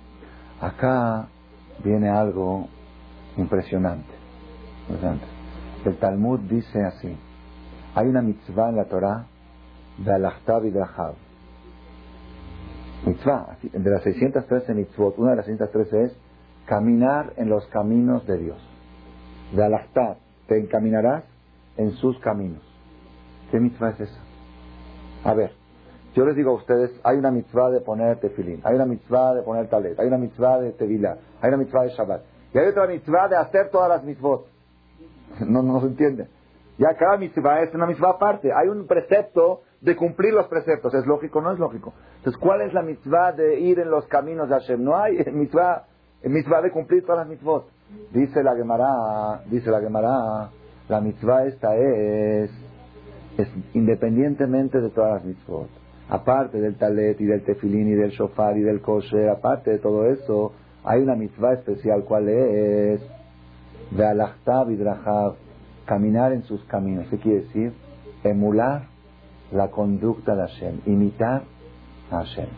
[0.60, 1.28] Acá
[1.84, 2.68] viene algo
[3.36, 4.12] impresionante.
[5.84, 7.16] El Talmud dice así.
[7.94, 9.26] Hay una mitzvah en la Torah
[9.98, 10.84] de Alachtav y de
[13.06, 16.16] Mitzvah, de las 613 mitzvot, una de las 613 es
[16.66, 18.58] caminar en los caminos de Dios.
[19.54, 20.16] De Alachtav,
[20.48, 21.24] te encaminarás
[21.76, 22.62] en sus caminos.
[23.50, 24.20] ¿Qué mitzvah es esa?
[25.24, 25.52] A ver,
[26.16, 29.42] yo les digo a ustedes, hay una mitzvah de poner tefilín, hay una mitzvah de
[29.42, 32.22] poner talet, hay una mitzvah de tevilá, hay una mitzvah de Shabbat,
[32.54, 34.46] y hay otra mitzvah de hacer todas las mitzvot.
[35.46, 36.28] No, no se entiende.
[36.78, 38.50] Ya cada mitzvah es una mitzvah aparte.
[38.50, 40.94] Hay un precepto de cumplir los preceptos.
[40.94, 41.92] ¿Es lógico o no es lógico?
[42.16, 44.82] Entonces, ¿cuál es la mitzvah de ir en los caminos de Hashem?
[44.82, 45.84] No hay mitzvah,
[46.22, 47.66] mitzvah de cumplir todas las mitzvot.
[48.12, 50.50] Dice la Gemara, dice la Gemara,
[50.88, 52.50] la mitzvah esta es,
[53.36, 55.68] es independientemente de todas las mitzvot.
[56.08, 60.06] Aparte del talet y del tefilín y del shofar y del kosher, aparte de todo
[60.06, 60.52] eso,
[60.84, 62.04] hay una mitzvah especial.
[62.04, 63.00] ¿Cuál es?
[63.90, 64.78] De alachtav y
[65.84, 67.06] caminar en sus caminos.
[67.10, 67.72] ¿Qué quiere decir?
[68.22, 68.86] Emular
[69.52, 71.42] la conducta de Hashem, imitar
[72.10, 72.48] a Hashem.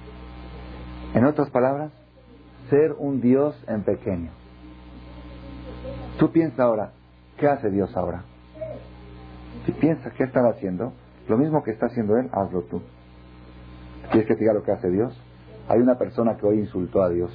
[1.15, 1.91] En otras palabras,
[2.69, 4.31] ser un Dios en pequeño.
[6.19, 6.93] Tú piensas ahora,
[7.39, 8.25] ¿qué hace Dios ahora?
[9.65, 10.93] Si piensas qué está haciendo,
[11.29, 12.83] lo mismo que está haciendo Él, hazlo tú.
[14.11, 15.19] ¿Quieres que te diga lo que hace Dios?
[15.69, 17.31] Hay una persona que hoy insultó a Dios,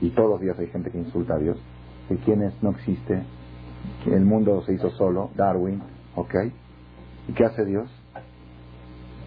[0.00, 1.58] y todos los días hay gente que insulta a Dios,
[2.10, 3.22] y quienes no existe,
[4.06, 5.82] el mundo se hizo solo, Darwin,
[6.16, 6.34] ¿ok?
[7.28, 7.88] ¿Y qué hace Dios?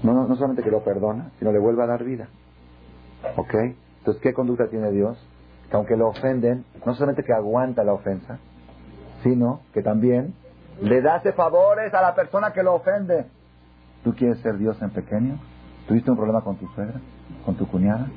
[0.03, 2.27] No, no, solamente que lo perdona, sino le vuelve a dar vida.
[3.37, 3.53] ¿Ok?
[3.99, 5.17] Entonces, ¿qué conducta tiene Dios?
[5.69, 8.39] Que aunque lo ofenden, no solamente que aguanta la ofensa,
[9.21, 10.33] sino que también
[10.81, 13.25] le hace favores a la persona que lo ofende.
[14.03, 15.39] ¿Tú quieres ser Dios en pequeño?
[15.87, 16.99] ¿Tuviste un problema con tu suegra?
[17.45, 18.07] ¿Con tu cuñada?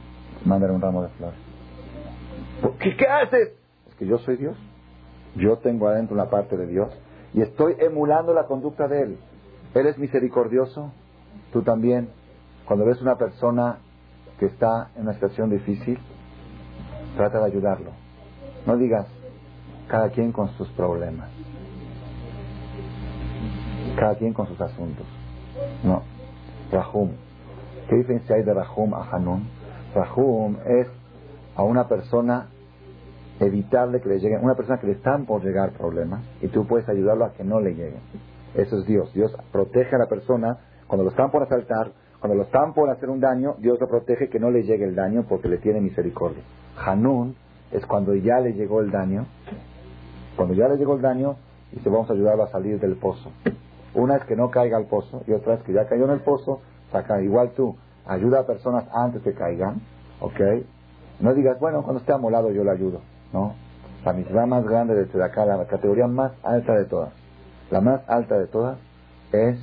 [0.44, 1.38] Mándale un ramo de flores.
[2.78, 3.52] ¿Qué, ¿Qué haces?
[3.88, 4.56] Es que yo soy Dios.
[5.36, 6.90] Yo tengo adentro una parte de Dios
[7.32, 9.18] y estoy emulando la conducta de Él.
[9.74, 10.92] Él es misericordioso,
[11.52, 12.08] tú también.
[12.66, 13.78] Cuando ves una persona
[14.38, 15.98] que está en una situación difícil,
[17.16, 17.90] trata de ayudarlo.
[18.66, 19.06] No digas,
[19.88, 21.28] cada quien con sus problemas,
[23.98, 25.06] cada quien con sus asuntos.
[25.82, 26.02] No.
[26.70, 27.10] Rahum.
[27.88, 29.46] ¿Qué diferencia hay de Rahum a Hanun?
[29.94, 30.88] Rahum es
[31.56, 32.48] a una persona
[33.40, 36.88] evitarle que le lleguen, una persona que le están por llegar problemas y tú puedes
[36.88, 38.00] ayudarlo a que no le lleguen.
[38.54, 39.12] Eso es Dios.
[39.12, 43.10] Dios protege a la persona cuando lo están por asaltar, cuando lo están por hacer
[43.10, 46.42] un daño, Dios lo protege que no le llegue el daño porque le tiene misericordia.
[46.84, 47.34] Hanun
[47.70, 49.26] es cuando ya le llegó el daño,
[50.36, 51.36] cuando ya le llegó el daño,
[51.72, 53.30] y se vamos a ayudarlo a salir del pozo.
[53.94, 56.20] Una es que no caiga al pozo y otra es que ya cayó en el
[56.20, 56.60] pozo,
[57.22, 57.76] Igual tú,
[58.06, 59.80] ayuda a personas antes que caigan,
[60.20, 60.40] ¿ok?
[61.20, 63.00] No digas, bueno, cuando esté amolado yo le ayudo.
[63.32, 63.54] ¿no?
[64.04, 67.12] La mitzvah más grande de acá, la categoría más alta de todas,
[67.70, 68.78] la más alta de todas
[69.32, 69.58] es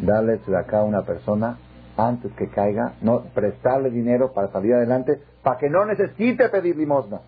[0.00, 1.58] darle acá a una persona
[1.96, 7.20] antes que caiga, no prestarle dinero para salir adelante, para que no necesite pedir limosna.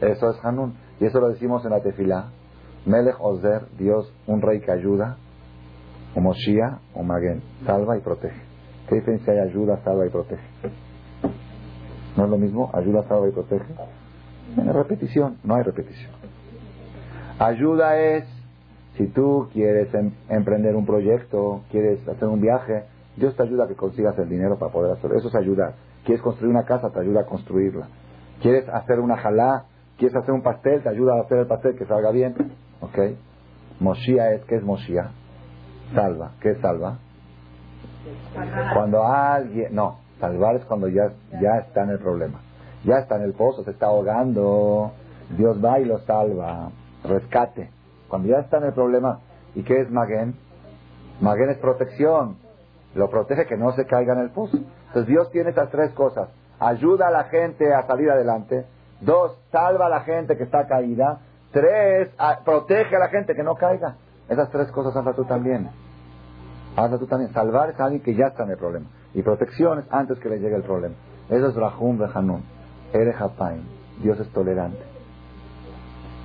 [0.00, 0.74] Eso es Hanun.
[1.00, 2.26] Y eso lo decimos en la tefilá.
[2.86, 5.16] Melech Ozer, Dios, un rey que ayuda,
[6.14, 8.40] o Moshiach, o Magen, salva y protege.
[8.88, 10.42] ¿Qué diferencia hay ayuda, salva y protege?
[12.16, 12.70] ¿No es lo mismo?
[12.74, 13.74] Ayuda, salva y protege.
[14.56, 16.12] En repetición, no hay repetición.
[17.38, 18.24] Ayuda es,
[18.96, 22.84] si tú quieres em, emprender un proyecto, quieres hacer un viaje,
[23.16, 25.16] Dios te ayuda a que consigas el dinero para poder hacerlo.
[25.16, 25.74] Eso es ayudar.
[26.04, 27.88] Quieres construir una casa, te ayuda a construirla.
[28.40, 29.66] Quieres hacer una jalá,
[29.98, 32.34] quieres hacer un pastel, te ayuda a hacer el pastel que salga bien.
[32.80, 32.98] ¿Ok?
[33.80, 35.10] Moshia es, ¿qué es Moshia?
[35.94, 36.32] Salva.
[36.40, 36.98] ¿Qué salva?
[38.74, 42.40] Cuando alguien, no, salvar es cuando ya, ya está en el problema
[42.84, 44.92] ya está en el pozo, se está ahogando,
[45.36, 46.70] Dios va y lo salva,
[47.04, 47.70] rescate.
[48.08, 49.20] Cuando ya está en el problema,
[49.54, 50.34] ¿y qué es Maguen?
[51.20, 52.36] Maguen es protección,
[52.94, 54.56] lo protege que no se caiga en el pozo.
[54.56, 58.64] Entonces Dios tiene estas tres cosas, ayuda a la gente a salir adelante,
[59.00, 61.20] dos, salva a la gente que está caída,
[61.52, 62.10] tres,
[62.44, 63.96] protege a la gente que no caiga.
[64.28, 65.70] Esas tres cosas son tú también.
[66.76, 67.32] Hazla tú también.
[67.32, 68.86] Salvar a alguien que ya está en el problema.
[69.14, 70.94] Y protección es antes que le llegue el problema.
[71.28, 72.42] Eso es Rahum Behanun.
[72.92, 73.14] Ere
[74.02, 74.82] Dios es tolerante.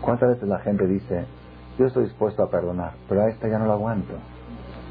[0.01, 1.25] ¿Cuántas veces la gente dice,
[1.77, 4.13] yo estoy dispuesto a perdonar, pero a esta ya no lo aguanto?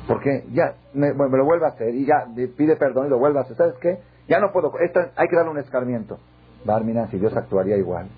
[0.08, 3.42] Porque ya me, lo vuelve a hacer y ya pide perdón y lo vuelve a
[3.42, 3.56] hacer.
[3.56, 4.00] ¿Sabes qué?
[4.28, 4.72] Ya no puedo.
[4.80, 6.18] Esta, hay que darle un escarmiento.
[6.64, 8.08] Barmina, si Dios actuaría igual.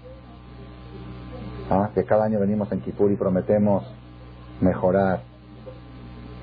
[1.71, 1.91] ¿Ah?
[1.95, 3.85] Que cada año venimos en Kipur y prometemos
[4.65, 5.21] mejorar.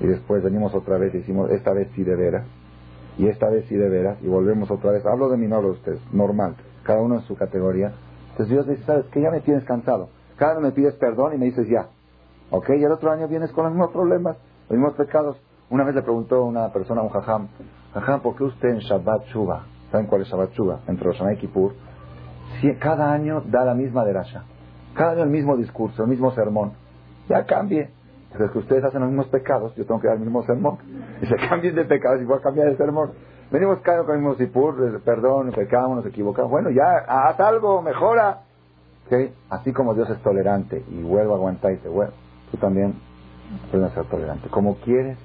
[0.00, 2.44] Y después venimos otra vez y decimos, esta vez sí de veras.
[3.18, 4.18] Y esta vez sí de veras.
[4.22, 5.04] Y volvemos otra vez.
[5.04, 6.00] Hablo de mí, no hablo de ustedes.
[6.12, 6.56] Normal.
[6.82, 7.92] Cada uno en su categoría.
[8.30, 9.20] Entonces Dios dice, ¿sabes qué?
[9.20, 10.08] Ya me tienes cansado.
[10.36, 11.88] Cada año me pides perdón y me dices ya.
[12.50, 12.70] ¿Ok?
[12.70, 14.36] Y el otro año vienes con los mismos problemas,
[14.68, 15.36] los mismos pecados.
[15.70, 17.48] Una vez le preguntó una persona a un jajam,
[17.94, 20.80] jajam, ¿por qué usted en Shabbat Shuba, ¿saben cuál es Shabbat Shuba?
[20.86, 21.72] Entre Rosh y Kippur,
[22.60, 24.44] si cada año da la misma derasha.
[24.94, 26.72] Cada año el mismo discurso, el mismo sermón.
[27.28, 27.90] Ya cambie.
[28.38, 30.78] Es que ustedes hacen los mismos pecados, yo tengo que dar el mismo sermón.
[31.20, 33.12] Y se cambien de pecados y voy a cambiar de sermón.
[33.50, 36.50] Venimos cada con el mismo sipur, perdón, pecamos, nos equivocamos.
[36.50, 38.44] Bueno, ya, haz algo, mejora.
[39.50, 42.14] Así como Dios es tolerante y vuelve a aguantar y te vuelve,
[42.50, 42.94] tú también
[43.70, 44.48] puedes ser tolerante.
[44.48, 45.18] Como quieres,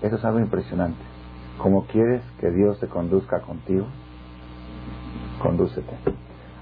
[0.00, 1.02] eso es algo impresionante.
[1.58, 3.86] Como quieres que Dios te conduzca contigo,
[5.42, 5.94] condúcete.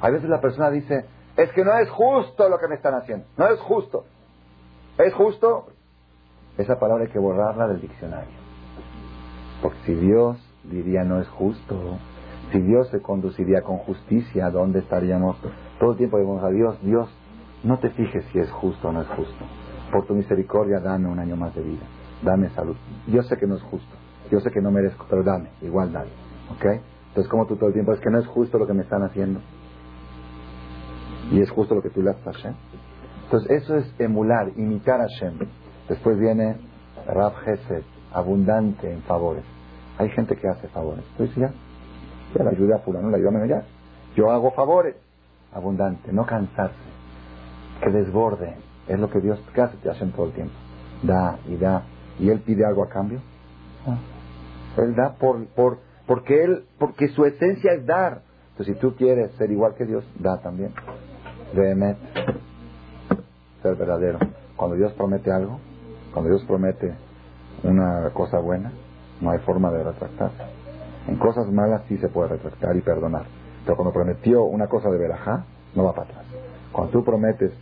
[0.00, 3.26] A veces la persona dice, es que no es justo lo que me están haciendo.
[3.36, 4.04] No es justo.
[4.98, 5.68] ¿Es justo?
[6.58, 8.36] Esa palabra hay que borrarla del diccionario.
[9.62, 11.98] Porque si Dios diría no es justo,
[12.52, 15.36] si Dios se conduciría con justicia, ¿dónde estaríamos?
[15.78, 17.08] Todo el tiempo decimos a Dios, Dios,
[17.64, 19.44] no te fijes si es justo o no es justo.
[19.90, 21.86] Por tu misericordia, dame un año más de vida.
[22.22, 22.76] Dame salud.
[23.06, 23.94] Yo sé que no es justo.
[24.30, 26.10] Yo sé que no merezco, pero dame, igual dame.
[26.50, 26.64] ¿Ok?
[27.08, 29.02] Entonces, como tú todo el tiempo, es que no es justo lo que me están
[29.02, 29.40] haciendo.
[31.30, 32.54] Y es justo lo que tú le haces a Hashem.
[33.24, 35.38] Entonces, eso es emular, imitar a Hashem.
[35.88, 36.56] Después viene
[37.06, 39.44] Rab Gesed, abundante en favores.
[39.98, 41.04] Hay gente que hace favores.
[41.12, 41.52] Entonces, ya,
[42.36, 43.62] ya la ayuda a fulano, la ayuda a ya.
[44.16, 44.96] Yo hago favores.
[45.52, 46.74] Abundante, no cansarse.
[47.82, 48.54] Que desborde.
[48.88, 50.54] Es lo que Dios hace, te hacen todo el tiempo.
[51.02, 51.82] Da y da.
[52.18, 53.20] ¿Y Él pide algo a cambio?
[54.76, 58.22] Él da por, por, porque, él, porque su esencia es dar.
[58.50, 60.72] Entonces, si tú quieres ser igual que Dios, da también.
[61.54, 61.96] Vehemet.
[63.62, 64.18] Ser verdadero.
[64.56, 65.58] Cuando Dios promete algo,
[66.12, 66.94] cuando Dios promete
[67.64, 68.72] una cosa buena,
[69.20, 70.42] no hay forma de retractarse.
[71.08, 73.24] En cosas malas sí se puede retractar y perdonar.
[73.64, 75.44] Pero cuando prometió una cosa de verajá,
[75.74, 76.24] no va para atrás.
[76.72, 77.52] Cuando tú prometes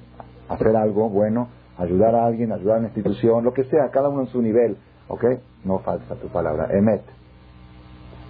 [0.49, 4.23] hacer algo bueno, ayudar a alguien, ayudar a una institución, lo que sea, cada uno
[4.23, 4.77] en su nivel,
[5.09, 5.25] ¿ok?
[5.65, 6.69] No falsa tu palabra.
[6.77, 7.03] Emet.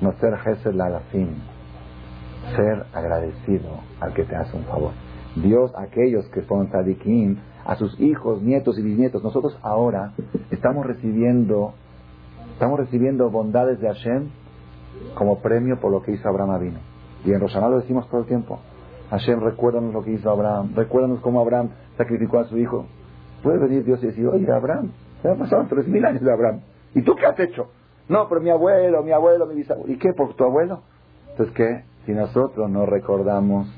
[0.01, 1.01] No ser gesed la.
[2.57, 4.93] Ser agradecido al que te hace un favor.
[5.37, 10.13] Dios, aquellos que son tzadikim, a sus hijos, nietos y bisnietos, nosotros ahora
[10.51, 11.75] estamos recibiendo,
[12.53, 14.31] estamos recibiendo bondades de Hashem
[15.15, 16.79] como premio por lo que hizo Abraham Avino.
[17.25, 18.59] Y en Roshaná lo decimos todo el tiempo.
[19.11, 22.87] Hashem, recuérdanos lo que hizo Abraham, recuérdanos cómo Abraham sacrificó a su hijo.
[23.43, 26.61] Puede venir Dios y decir, oye, Abraham, ya pasaron tres mil años de Abraham.
[26.95, 27.69] ¿Y tú qué has hecho?
[28.09, 29.93] No, pero mi abuelo, mi abuelo, mi bisabuelo.
[29.93, 30.83] ¿Y qué por tu abuelo?
[31.31, 31.85] Entonces, ¿qué?
[32.07, 33.69] Si nosotros no recordamos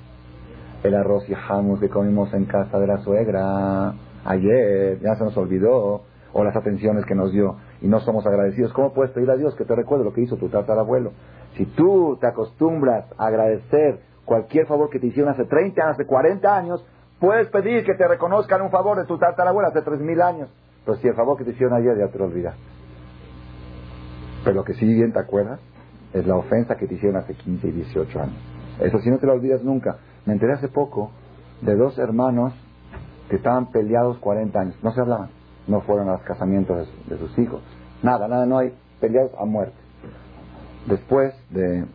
[0.83, 5.37] el arroz y jamón que comimos en casa de la suegra ayer, ya se nos
[5.37, 9.37] olvidó, o las atenciones que nos dio y no somos agradecidos, ¿cómo puedes pedir a
[9.37, 11.13] Dios que te recuerde lo que hizo tu tatarabuelo?
[11.57, 16.07] Si tú te acostumbras a agradecer cualquier favor que te hicieron hace 30 años, hace
[16.07, 16.87] 40 años,
[17.21, 20.49] puedes pedir que te reconozcan un favor de tu tatarabuelo hace 3.000 años.
[20.85, 22.57] Pero si el favor que te hicieron ayer ya te lo olvidas.
[24.45, 25.61] Pero lo que sí bien te acuerdas
[26.13, 28.37] es la ofensa que te hicieron hace 15 y 18 años.
[28.81, 29.99] Eso sí no te lo olvidas nunca.
[30.27, 31.11] Me enteré hace poco
[31.61, 32.53] de dos hermanos
[33.29, 34.77] que estaban peleados 40 años.
[34.83, 35.31] No se hablaban.
[35.67, 37.63] No fueron a los casamientos de, sus hijos.
[38.03, 38.75] Nada, nada, no hay.
[39.01, 39.77] Peleados a muerte.
[40.87, 41.87] Después de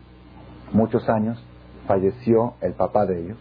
[0.73, 1.43] muchos años,
[1.85, 3.37] falleció el papá de ellos.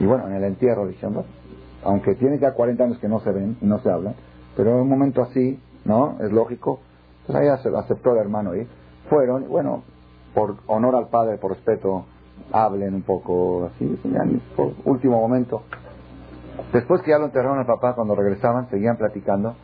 [0.00, 1.24] Y bueno, en el entierro diciendo,
[1.84, 4.14] aunque tiene ya 40 años que no se ven no se hablan,
[4.56, 6.16] pero en un momento así, ¿no?
[6.20, 6.80] Es lógico.
[7.26, 8.68] Pues ahí aceptó el hermano ir.
[9.08, 9.82] Fueron, bueno,
[10.34, 12.06] por honor al padre, por respeto,
[12.52, 14.00] hablen un poco así,
[14.56, 15.62] por último momento.
[16.72, 19.54] Después que ya lo enterraron al papá, cuando regresaban, seguían platicando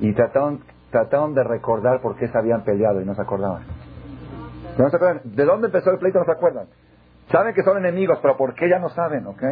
[0.00, 3.62] y trataron, trataron de recordar por qué se habían peleado y no se acordaban.
[4.78, 5.22] No se acuerdan.
[5.24, 6.18] ¿De dónde empezó el pleito?
[6.18, 6.66] No se acuerdan.
[7.30, 9.26] Saben que son enemigos, pero ¿por qué ya no saben?
[9.26, 9.42] ¿ok?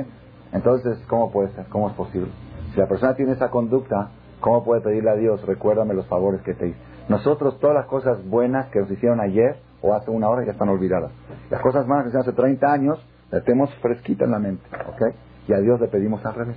[0.53, 1.67] Entonces, ¿cómo puede ser?
[1.67, 2.31] ¿Cómo es posible?
[2.75, 6.55] Si la persona tiene esa conducta, ¿cómo puede pedirle a Dios, recuérdame los favores que
[6.55, 6.79] te hice?
[7.09, 10.69] Nosotros, todas las cosas buenas que nos hicieron ayer o hace una hora ya están
[10.69, 11.13] olvidadas.
[11.51, 14.65] Las cosas malas que hicieron hace 30 años, las tenemos fresquita en la mente.
[14.89, 15.15] ¿ok?
[15.49, 16.57] Y a Dios le pedimos al revés.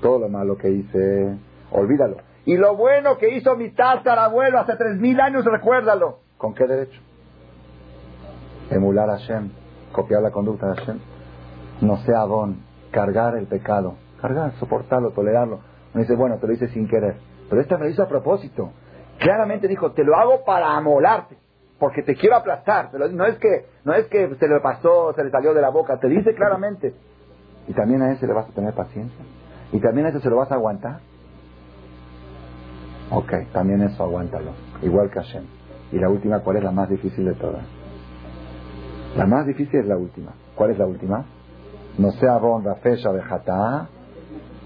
[0.00, 1.36] Todo lo malo que hice,
[1.70, 2.16] olvídalo.
[2.44, 6.18] Y lo bueno que hizo mi abuelo hace tres mil años, recuérdalo.
[6.38, 7.00] ¿Con qué derecho?
[8.70, 9.50] Emular a Hashem,
[9.92, 10.98] copiar la conducta de Hashem.
[11.80, 13.96] No sea bon, cargar el pecado.
[14.20, 15.60] Cargar, soportarlo, tolerarlo.
[15.92, 17.16] Me dice, bueno, te lo hice sin querer.
[17.48, 18.70] Pero esta me lo hizo a propósito.
[19.18, 21.36] Claramente dijo, te lo hago para amolarte,
[21.78, 22.90] porque te quiero aplastar.
[23.12, 25.98] No es que, no es que se le pasó, se le salió de la boca,
[25.98, 26.94] te dice claramente.
[27.68, 29.24] Y también a ese le vas a tener paciencia.
[29.72, 31.00] Y también a ese se lo vas a aguantar.
[33.10, 34.52] Ok, también eso aguántalo.
[34.82, 35.44] Igual que Hashem.
[35.92, 37.64] Y la última, ¿cuál es la más difícil de todas?
[39.16, 40.32] La más difícil es la última.
[40.54, 41.24] ¿Cuál es la última?
[41.98, 43.10] No sea bon, fecha.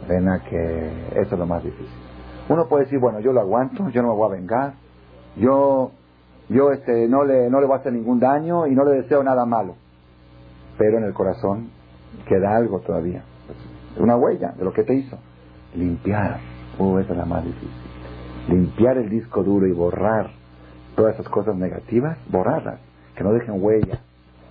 [0.09, 2.01] Ven a que eso es lo más difícil.
[2.49, 4.75] Uno puede decir, bueno, yo lo aguanto, yo no me voy a vengar,
[5.37, 5.93] yo,
[6.51, 9.23] yo este, no, le, no le voy a hacer ningún daño y no le deseo
[9.23, 9.77] nada malo.
[10.77, 11.71] Pero en el corazón
[12.29, 13.23] queda algo todavía.
[13.97, 15.17] Una huella de lo que te hizo.
[15.77, 16.41] Limpiar.
[16.79, 17.71] Oh, esa es la más difícil.
[18.49, 20.31] Limpiar el disco duro y borrar
[20.97, 22.81] todas esas cosas negativas, borrarlas,
[23.15, 24.01] que no dejen huella.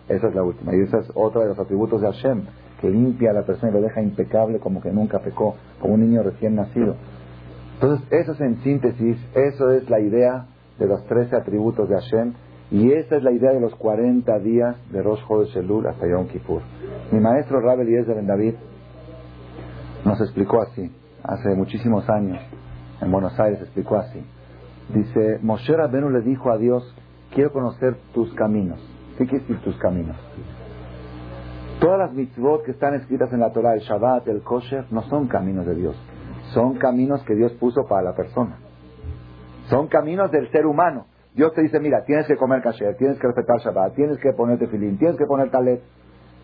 [0.07, 0.73] Esa es la última.
[0.73, 2.43] Y esa es otra de los atributos de Hashem,
[2.79, 6.01] que limpia a la persona y lo deja impecable como que nunca pecó, como un
[6.01, 6.95] niño recién nacido.
[7.73, 10.45] Entonces, eso es en síntesis, eso es la idea
[10.79, 12.33] de los 13 atributos de Hashem
[12.71, 16.61] y esa es la idea de los 40 días de Rosh Chodesh hasta Yom Kippur.
[17.11, 18.55] Mi maestro Rabel Eliezer Ben David
[20.05, 20.91] nos explicó así,
[21.23, 22.39] hace muchísimos años,
[23.01, 24.23] en Buenos Aires explicó así.
[24.93, 26.83] Dice, Moshe Rabenu le dijo a Dios,
[27.33, 28.79] quiero conocer tus caminos.
[29.17, 30.15] ¿Qué quiere decir tus caminos?
[31.79, 35.27] Todas las mitzvot que están escritas en la Torah, el Shabbat, el Kosher, no son
[35.27, 35.95] caminos de Dios
[36.53, 38.57] son caminos que Dios puso para la persona.
[39.69, 41.05] Son caminos del ser humano.
[41.33, 44.67] Dios te dice, mira, tienes que comer kasher, tienes que respetar Shabbat, tienes que ponerte
[44.67, 45.81] filín, tienes que poner talet.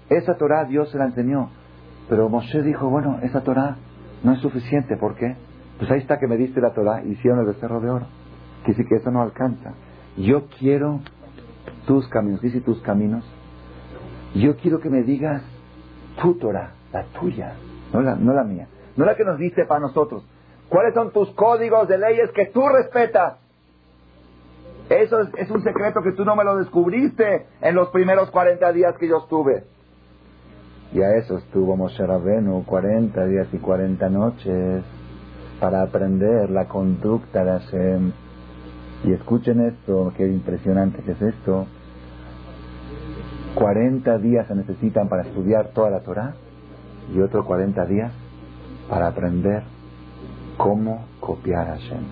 [0.10, 1.50] Esa Torah Dios se la enseñó.
[2.08, 3.78] Pero Moshe dijo, bueno, esa Torah
[4.24, 4.96] no es suficiente.
[4.98, 5.36] ¿Por qué?
[5.80, 8.08] Pues ahí está que me diste la Torah y hicieron el becerro de oro.
[8.66, 9.74] Sí que eso no alcanza.
[10.18, 11.02] Yo quiero
[11.88, 12.42] tus caminos.
[12.42, 13.26] Dice tus caminos.
[14.36, 15.42] Yo quiero que me digas
[16.22, 17.54] tu Torah, la tuya,
[17.94, 20.26] no la, no la mía no la que nos dice para nosotros.
[20.70, 23.38] ¿Cuáles son tus códigos de leyes que tú respetas?
[24.90, 28.96] Eso es, un secreto que tú no me lo descubriste en los primeros 40 días
[28.98, 29.64] que yo estuve.
[30.94, 34.84] Y a eso estuvo Moshe Rabenu 40 días y 40 noches
[35.60, 38.12] para aprender la conducta de Hashem.
[39.06, 41.66] Y escuchen esto, qué impresionante que es esto.
[43.56, 46.36] 40 días se necesitan para estudiar toda la Torah
[47.14, 48.12] y otros 40 días
[48.90, 49.64] para aprender
[50.58, 52.04] cómo copiar a Hashem,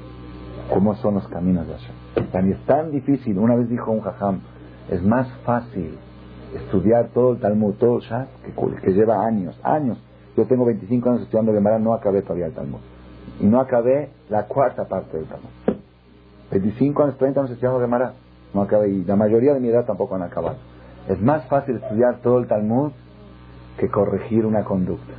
[0.71, 2.51] cómo son los caminos de Hashem.
[2.51, 4.41] es tan difícil, una vez dijo un jajam,
[4.89, 5.97] es más fácil
[6.55, 8.27] estudiar todo el Talmud, todo el Shas,
[8.81, 9.97] que, lleva años, años.
[10.35, 12.79] Yo tengo 25 años estudiando Gemara, no acabé todavía el Talmud.
[13.39, 15.49] Y no acabé la cuarta parte del Talmud.
[16.51, 18.13] 25 años, 30 años estudiando Gemara,
[18.53, 18.89] no acabé.
[18.89, 20.57] Y la mayoría de mi edad tampoco han acabado.
[21.07, 22.91] Es más fácil estudiar todo el Talmud
[23.77, 25.13] que corregir una conducta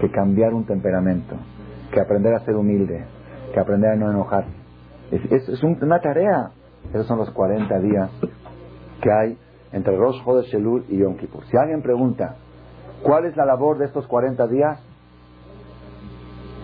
[0.00, 1.36] que cambiar un temperamento,
[1.94, 3.06] que aprender a ser humilde,
[3.52, 4.44] que aprender a no enojar.
[5.12, 6.50] Es, es, una tarea.
[6.92, 8.10] Esos son los 40 días
[9.00, 9.38] que hay
[9.72, 11.44] entre Rosh Chodesh Elul y Yom Kippur.
[11.46, 12.36] Si alguien pregunta,
[13.02, 14.80] ¿cuál es la labor de estos 40 días?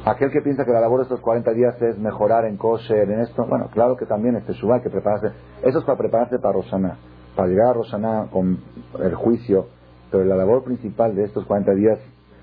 [0.04, 3.20] Aquel que piensa que la labor de estos 40 días es mejorar en kosher, en
[3.20, 5.28] esto, bueno, claro que también este Shubá que prepararse.
[5.62, 6.96] Eso es para prepararse para Roshaná,
[7.36, 8.58] para llegar a Roshaná con
[8.98, 9.66] el juicio,
[10.10, 11.98] pero la labor principal de estos 40 días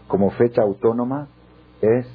[0.08, 1.28] como fecha autónoma
[1.82, 2.08] es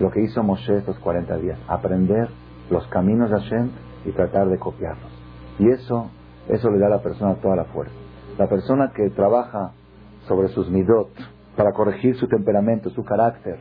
[0.00, 2.28] lo que hizo Moshe estos 40 días, aprender
[2.70, 3.70] los caminos de Hashem
[4.04, 5.10] y tratar de copiarlos.
[5.58, 6.10] Y eso,
[6.48, 7.94] eso le da a la persona toda la fuerza.
[8.38, 9.72] La persona que trabaja
[10.28, 11.10] sobre sus midot
[11.56, 13.58] para corregir su temperamento, su carácter,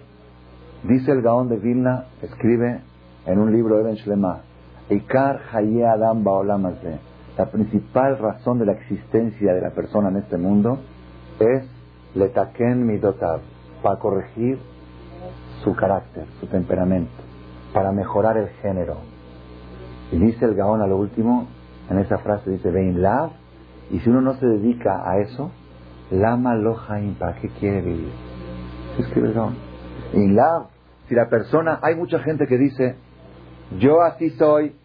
[0.83, 2.81] dice el Gaón de Vilna, escribe
[3.25, 4.41] en un libro de Ben Shlema,
[4.89, 6.23] Ikar Haye Adam
[7.37, 10.79] la principal razón de la existencia de la persona en este mundo
[11.39, 11.69] es
[12.15, 13.41] Letaken midotav,
[13.83, 14.57] para corregir
[15.63, 17.11] su carácter, su temperamento,
[17.73, 18.97] para mejorar el género.
[20.11, 21.47] Y dice el Gaón a lo último,
[21.89, 23.31] en esa frase dice, Vein lav,
[23.91, 25.51] y si uno no se dedica a eso,
[26.11, 28.13] lama lojaim, ¿para qué quiere vivir?
[28.97, 29.55] escribe el Gaón.
[30.13, 30.67] In lav,
[31.07, 32.95] si la persona, hay mucha gente que dice,
[33.79, 34.75] yo así soy,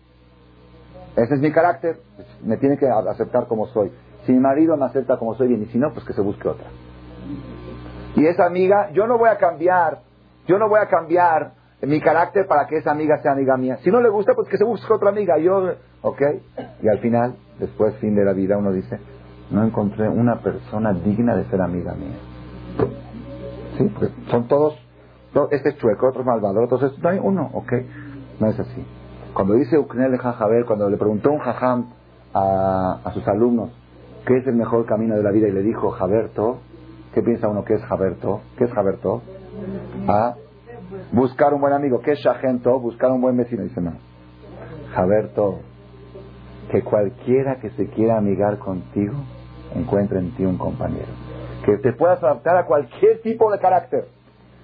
[1.17, 2.01] ese es mi carácter,
[2.43, 3.93] me tiene que aceptar como soy.
[4.25, 6.49] Si mi marido me acepta como soy bien, y si no, pues que se busque
[6.49, 6.69] otra.
[8.15, 10.01] Y esa amiga, yo no voy a cambiar,
[10.47, 13.79] yo no voy a cambiar mi carácter para que esa amiga sea amiga mía.
[13.83, 15.39] Si no le gusta, pues que se busque otra amiga.
[15.39, 16.23] Yo, ¿ok?
[16.83, 19.01] Y al final, después, fin de la vida, uno dice,
[19.51, 22.17] no encontré una persona digna de ser amiga mía.
[23.77, 24.79] Sí, porque son todos,
[25.51, 26.79] Este es chueco, otro es malvado, otro.
[27.03, 27.73] No hay uno, ok.
[28.39, 28.85] No es así.
[29.35, 31.87] Cuando dice Uknel Jajaber, cuando le preguntó un jajam
[32.35, 33.71] a, a, sus alumnos
[34.27, 36.59] qué es el mejor camino de la vida y le dijo Jaberto,
[37.15, 38.41] ¿qué piensa uno que es Jaberto?
[38.57, 39.23] ¿Qué es Jaberto?
[40.09, 40.35] A
[41.13, 42.01] buscar un buen amigo.
[42.01, 42.79] ¿Qué es Shagento?
[42.81, 43.63] Buscar un buen vecino.
[43.63, 43.93] Dice no.
[44.95, 45.61] Jaberto,
[46.71, 49.15] que cualquiera que se quiera amigar contigo
[49.75, 51.13] encuentre en ti un compañero.
[51.65, 54.09] Que te puedas adaptar a cualquier tipo de carácter.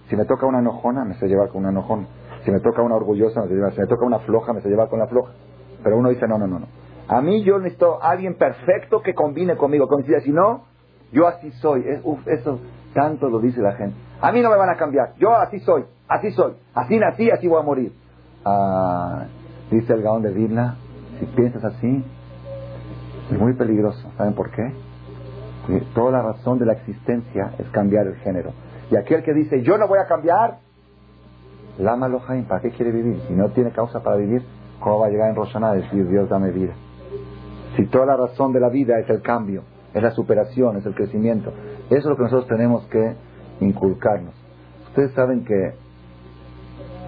[0.09, 2.07] Si me toca una enojona, me sé llevar con una enojona.
[2.45, 3.73] Si me toca una orgullosa, me sé llevar.
[3.73, 5.33] Si me toca una floja, me sé llevar con la floja.
[5.83, 6.67] Pero uno dice, no, no, no, no.
[7.09, 9.87] A mí yo necesito alguien perfecto que combine conmigo.
[9.87, 10.21] Coincida.
[10.21, 10.65] Si no,
[11.13, 11.85] yo así soy.
[12.27, 12.59] eso
[12.99, 13.97] tanto lo dice la gente.
[14.21, 15.15] A mí no me van a cambiar.
[15.19, 15.85] Yo así soy.
[16.09, 16.55] Así soy.
[16.75, 17.93] Así nací, así voy a morir.
[18.45, 19.27] Ah,
[19.71, 20.77] dice el Gaón de Vilna,
[21.21, 22.05] si piensas así,
[23.31, 24.11] es muy peligroso.
[24.17, 24.73] ¿Saben por qué?
[25.65, 28.51] Porque toda la razón de la existencia es cambiar el género.
[28.91, 30.59] Y aquel que dice, yo no voy a cambiar,
[31.79, 33.21] Lama Lohaim, ¿para qué quiere vivir?
[33.29, 34.43] Si no tiene causa para vivir,
[34.81, 36.73] ¿cómo va a llegar en Roshaná a decir, Dios dame vida?
[37.77, 39.63] Si toda la razón de la vida es el cambio,
[39.95, 41.53] es la superación, es el crecimiento,
[41.97, 43.15] eso es lo que nosotros tenemos que
[43.61, 44.35] inculcarnos.
[44.89, 45.75] Ustedes saben que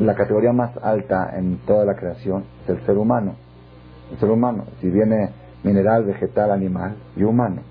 [0.01, 3.35] la categoría más alta en toda la creación es el ser humano.
[4.11, 5.31] El ser humano, si viene
[5.62, 7.62] mineral, vegetal, animal y humano.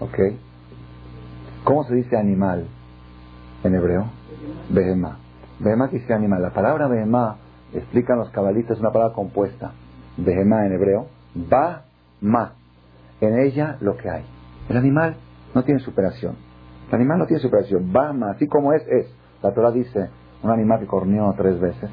[0.00, 0.18] ¿Ok?
[1.64, 2.66] ¿Cómo se dice animal
[3.64, 4.06] en hebreo?
[4.68, 5.18] Behemá.
[5.58, 6.42] Behemá dice animal.
[6.42, 7.36] La palabra behemá,
[7.72, 9.72] explican los cabalistas, es una palabra compuesta.
[10.16, 11.06] Behemá en hebreo.
[11.34, 11.84] Ba,
[12.20, 12.52] ma.
[13.20, 14.24] En ella lo que hay.
[14.68, 15.16] El animal
[15.54, 16.47] no tiene superación.
[16.88, 17.92] El animal no tiene superación.
[17.92, 18.30] Ba, ma.
[18.30, 19.06] Así como es, es.
[19.42, 20.08] La Torah dice,
[20.42, 21.90] un animal que corneó tres veces,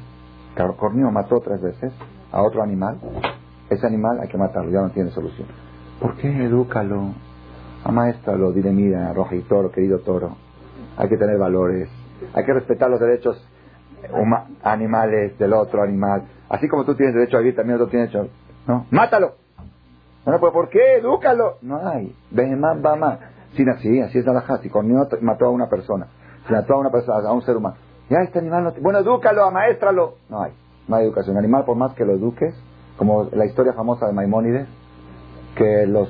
[0.76, 1.92] corneó, mató tres veces
[2.32, 2.98] a otro animal,
[3.70, 5.46] ese animal hay que matarlo, ya no tiene solución.
[6.00, 7.14] ¿Por qué edúcalo?
[7.84, 10.36] Amaéstralo, dile, mira, y toro, querido toro,
[10.96, 11.88] hay que tener valores,
[12.34, 13.40] hay que respetar los derechos
[14.62, 16.24] animales del otro animal.
[16.48, 18.28] Así como tú tienes derecho a vivir, también otro tiene derecho.
[18.66, 18.86] ¿No?
[18.90, 19.34] ¡Mátalo!
[20.24, 20.96] Bueno, pues ¿por qué?
[20.96, 21.58] ¡Edúcalo!
[21.62, 22.14] No hay.
[22.56, 23.18] más, va
[23.56, 23.64] Sí,
[24.00, 24.70] así, es la Si
[25.22, 26.06] mató a una persona.
[26.50, 27.76] Mató a una persona, a un ser humano.
[28.08, 30.14] Ya este animal no Bueno, edúcalo, amaéstralo.
[30.28, 30.52] No hay.
[30.86, 31.36] No hay educación.
[31.36, 32.54] El animal, por más que lo eduques,
[32.96, 34.68] como la historia famosa de Maimónides,
[35.56, 36.08] que los,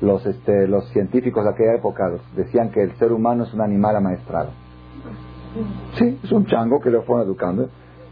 [0.00, 3.96] los, este, los científicos de aquella época decían que el ser humano es un animal
[3.96, 4.50] amaestrado.
[5.94, 7.70] Sí, es un chango que lo fueron educando.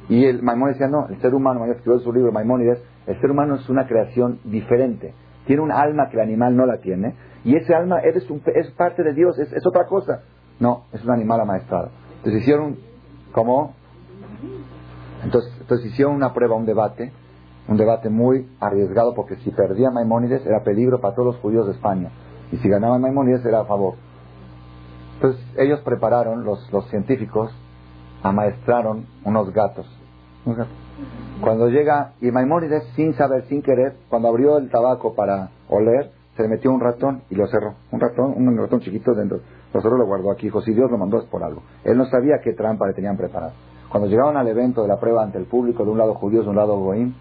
[0.09, 3.57] Y el Maimónides decía, no, el ser humano, escribió su libro Maimónides, el ser humano
[3.57, 5.13] es una creación diferente.
[5.49, 7.15] Tiene un alma que el animal no la tiene.
[7.43, 10.21] Y ese alma es, es parte de Dios, es, es otra cosa.
[10.61, 11.89] No, es un animal amaestrado.
[12.19, 12.77] Entonces hicieron
[13.33, 13.73] como...
[15.25, 17.13] Entonces, entonces hicieron una prueba, un debate,
[17.67, 21.73] un debate muy arriesgado porque si perdía Maimónides era peligro para todos los judíos de
[21.73, 22.11] España
[22.53, 23.95] y si ganaba Maimónides era a favor.
[25.15, 27.51] Entonces ellos prepararon, los, los científicos,
[28.23, 29.87] amaestraron unos gatos.
[31.41, 36.43] Cuando llega, y Maimónides sin saber, sin querer, cuando abrió el tabaco para oler, se
[36.43, 37.75] le metió un ratón y lo cerró.
[37.93, 39.41] Un ratón, un ratón chiquito dentro.
[39.73, 40.47] Lo cerró, lo guardó aquí.
[40.47, 41.63] Dijo, si Dios lo mandó es por algo.
[41.85, 43.53] Él no sabía qué trampa le tenían preparado.
[43.89, 46.51] Cuando llegaron al evento de la prueba ante el público, de un lado judíos, de
[46.51, 47.15] un lado goín,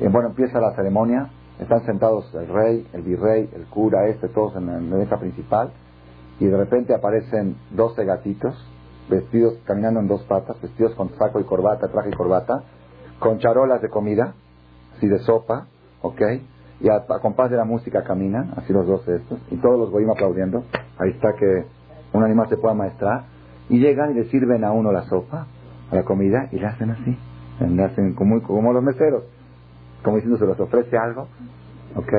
[0.00, 1.28] y bueno, empieza la ceremonia,
[1.58, 5.70] están sentados el rey, el virrey, el cura, este, todos en la mesa principal,
[6.40, 8.54] y de repente aparecen 12 gatitos,
[9.10, 12.62] vestidos, caminando en dos patas, vestidos con saco y corbata, traje y corbata,
[13.22, 14.34] con charolas de comida,
[14.96, 15.66] así de sopa,
[16.02, 16.20] ¿ok?
[16.80, 20.10] Y a, compás de la música caminan, así los dos estos, y todos los goyim
[20.10, 20.64] aplaudiendo.
[20.98, 21.64] Ahí está que
[22.12, 23.24] un animal se pueda maestrar.
[23.68, 25.46] Y llegan y le sirven a uno la sopa,
[25.92, 27.16] la comida, y le hacen así.
[27.60, 29.22] Le hacen como, los meseros.
[30.02, 31.28] Como diciendo, se les ofrece algo.
[31.94, 32.12] ¿Ok?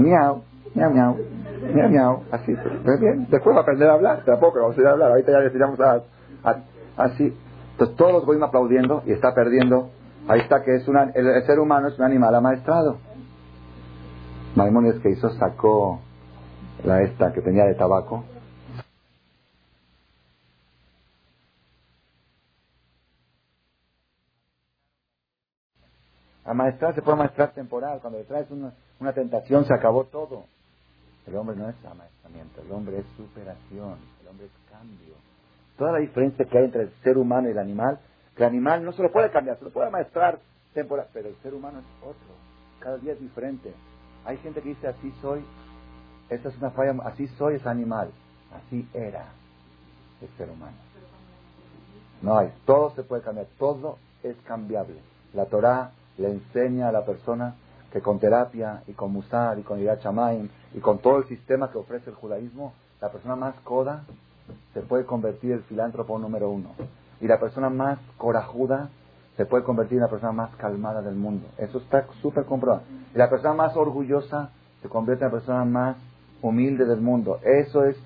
[0.00, 0.42] Miau,
[0.74, 1.16] miau, miau,
[1.88, 2.22] miau.
[2.32, 2.52] Así,
[2.84, 3.28] pues bien.
[3.30, 4.24] Después va a aprender a hablar.
[4.24, 5.10] Tampoco vamos a ir a hablar.
[5.12, 5.78] Ahorita ya le tiramos
[6.96, 7.32] así.
[7.72, 9.90] Entonces todos los goyim aplaudiendo y está perdiendo
[10.28, 12.98] Ahí está que es una, el, ser humano es un animal amaestrado.
[14.54, 16.00] Maimónides que hizo sacó
[16.84, 18.24] la esta que tenía de tabaco.
[26.44, 28.00] Amaestrar se puede maestrar temporal.
[28.00, 30.44] Cuando le traes una, una tentación se acabó todo.
[31.26, 35.31] El hombre no es amaestramiento, el hombre es superación, el hombre es cambio.
[35.76, 37.98] Toda la diferencia que hay entre el ser humano y el animal
[38.36, 40.38] el animal no se lo puede cambiar, se lo puede maestrar
[40.72, 42.34] temporal, pero el ser humano es otro.
[42.80, 43.72] Cada día es diferente.
[44.24, 45.44] Hay gente que dice así soy,
[46.30, 48.10] esta es una falla, así soy es animal,
[48.52, 49.26] así era
[50.20, 50.76] el ser humano.
[52.22, 54.96] No hay, todo se puede cambiar, todo es cambiable.
[55.34, 57.54] La Torah le enseña a la persona
[57.92, 60.00] que con terapia y con musar y con Irat
[60.74, 64.04] y con todo el sistema que ofrece el judaísmo, la persona más coda
[64.74, 66.70] se puede convertir el filántropo número uno.
[67.20, 68.90] Y la persona más corajuda
[69.36, 71.46] se puede convertir en la persona más calmada del mundo.
[71.58, 72.82] Eso está súper comprobado.
[73.14, 74.50] Y la persona más orgullosa
[74.82, 75.96] se convierte en la persona más
[76.42, 77.38] humilde del mundo.
[77.42, 77.96] Eso es,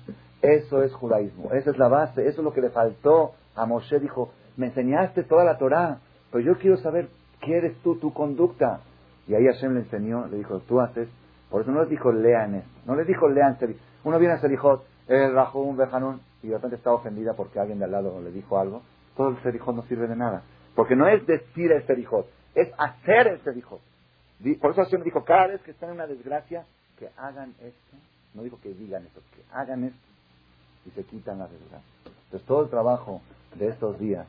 [0.41, 1.51] eso es judaísmo.
[1.51, 2.27] Esa es la base.
[2.27, 3.99] Eso es lo que le faltó a Moshe.
[3.99, 5.99] Dijo, me enseñaste toda la Torah,
[6.31, 7.09] pero yo quiero saber
[7.41, 8.81] qué eres tú, tu conducta.
[9.27, 11.09] Y ahí Hashem le enseñó, le dijo, tú haces.
[11.49, 12.69] Por eso no les dijo lean esto.
[12.85, 13.57] No les dijo lean
[14.03, 17.85] Uno viene a Serijot, el Rahum, Bejanun, y de repente está ofendida porque alguien de
[17.85, 18.81] al lado le dijo algo.
[19.17, 20.43] Todo el Serijot no sirve de nada.
[20.75, 22.25] Porque no es decir el Serijot,
[22.55, 23.81] es hacer el Serijot.
[24.61, 26.65] Por eso Hashem dijo, cada vez que están en una desgracia,
[26.97, 27.97] que hagan esto.
[28.33, 29.99] No dijo que digan esto, que hagan esto.
[30.85, 31.81] Y se quitan la desgracia.
[32.05, 33.21] Entonces todo el trabajo
[33.55, 34.25] de estos días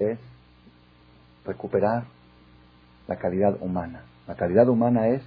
[0.00, 0.18] es
[1.44, 2.04] recuperar
[3.06, 4.02] la calidad humana.
[4.26, 5.22] La calidad humana es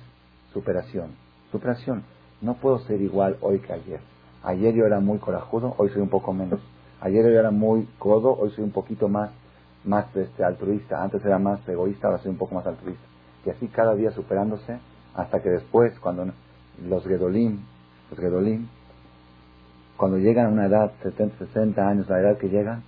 [0.51, 1.15] superación.
[1.53, 2.03] Superación.
[2.41, 4.01] No puedo ser igual hoy que ayer.
[4.43, 6.59] Ayer yo era muy corajudo, hoy soy un poco menos.
[6.99, 9.31] Ayer yo era muy codo, hoy soy un poquito más,
[9.85, 11.01] más este, altruista.
[11.01, 13.03] Antes era más egoísta, ahora soy un poco más altruista.
[13.45, 14.79] Y así cada día superándose
[15.15, 16.25] hasta que después, cuando
[16.87, 17.59] los Gedolim,
[18.09, 18.67] los Gedolim,
[19.97, 22.83] cuando llegan a una edad, 70, 60 años, la edad que llegan,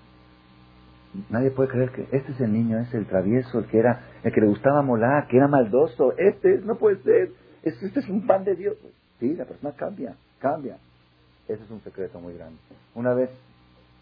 [1.30, 4.34] nadie puede creer que este es el niño, es el travieso, el que era, el
[4.34, 7.32] que le gustaba molar, que era maldoso, este no puede ser,
[7.64, 8.76] este, es un pan de Dios.
[9.20, 10.78] Sí, la persona cambia, cambia.
[11.48, 12.58] Ese es un secreto muy grande.
[12.96, 13.30] Una vez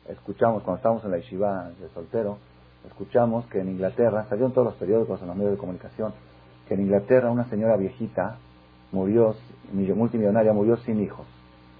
[0.07, 2.37] escuchamos, cuando estábamos en la yeshiva de soltero,
[2.87, 6.13] escuchamos que en Inglaterra, salieron todos los periódicos en los medios de comunicación,
[6.67, 8.37] que en Inglaterra una señora viejita
[8.91, 9.35] murió,
[9.73, 11.25] multimillonaria, murió sin hijos,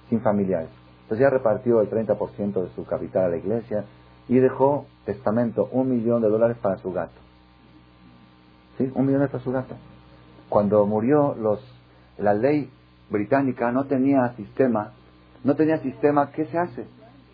[0.09, 0.69] sin familiares.
[1.03, 3.85] Entonces ya repartió el 30% de su capital a la iglesia
[4.27, 7.19] y dejó testamento, un millón de dólares para su gato.
[8.77, 8.91] ¿Sí?
[8.95, 9.75] Un millón para su gato.
[10.49, 11.59] Cuando murió, los,
[12.17, 12.69] la ley
[13.09, 14.93] británica no tenía sistema,
[15.43, 16.85] no tenía sistema, ¿qué se hace?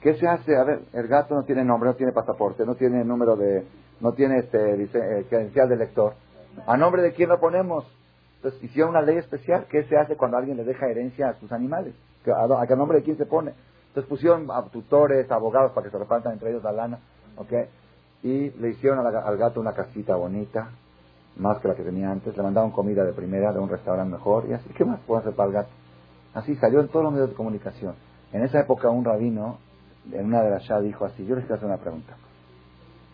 [0.01, 0.55] ¿Qué se hace?
[0.55, 3.65] A ver, el gato no tiene nombre, no tiene pasaporte, no tiene número de,
[3.99, 6.13] no tiene este, eh, credencial de lector.
[6.65, 7.85] ¿A nombre de quién lo ponemos?
[8.37, 9.65] Entonces hicieron una ley especial.
[9.69, 11.93] ¿Qué se hace cuando alguien le deja herencia a sus animales?
[12.25, 13.53] ¿A, qué nombre de quién se pone?
[13.89, 16.99] Entonces pusieron a tutores, abogados para que se repartan entre ellos la lana.
[17.35, 17.53] ¿ok?
[18.23, 20.69] Y le hicieron al, gato una casita bonita,
[21.37, 22.35] más que la que tenía antes.
[22.35, 24.45] Le mandaron comida de primera de un restaurante mejor.
[24.49, 25.69] Y así, ¿qué más puedo hacer para el gato?
[26.33, 27.95] Así salió en todos los medios de comunicación.
[28.31, 29.57] En esa época un rabino,
[30.11, 32.15] en una de las ya dijo así, yo les quiero hacer una pregunta.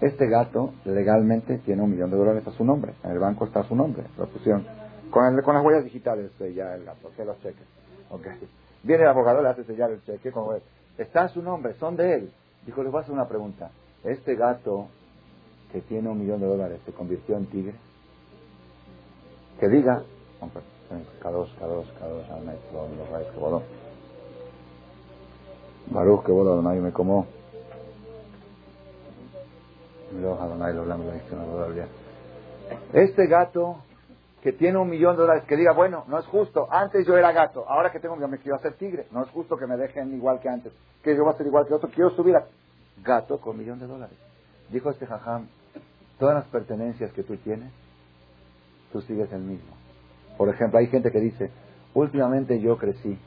[0.02, 2.94] Este gato legalmente tiene un millón de dólares a su nombre.
[3.04, 4.04] En el banco está su nombre.
[4.18, 4.66] Lo pusieron
[5.10, 7.66] con, con las huellas digitales ya el gato, que los cheques.
[8.10, 8.34] Okay.
[8.84, 10.32] Viene el abogado, le hace sellar el cheque.
[10.32, 10.54] Como
[10.98, 12.32] está su nombre, son de él.
[12.66, 13.72] Dijo, les voy a hacer una pregunta.
[14.04, 14.88] ¿Este gato
[15.72, 17.76] que tiene un millón de dólares se convirtió en tigre?
[19.60, 20.04] Que diga,
[20.90, 23.62] K2, K2, K2,
[25.88, 27.28] Baruch, que bodo, Adonai, me como.
[32.94, 33.78] Este gato
[34.42, 37.32] que tiene un millón de dólares, que diga, bueno, no es justo, antes yo era
[37.32, 40.40] gato, ahora que tengo, me quiero hacer tigre, no es justo que me dejen igual
[40.40, 40.72] que antes,
[41.02, 42.46] que yo voy a ser igual que otro, quiero subir a
[43.04, 44.18] gato con un millón de dólares.
[44.70, 45.48] Dijo este jajam,
[46.20, 47.72] todas las pertenencias que tú tienes,
[48.92, 49.85] tú sigues el mismo.
[50.38, 51.52] Por ejemplo, hay gente que dice,
[51.94, 53.18] últimamente yo crecí,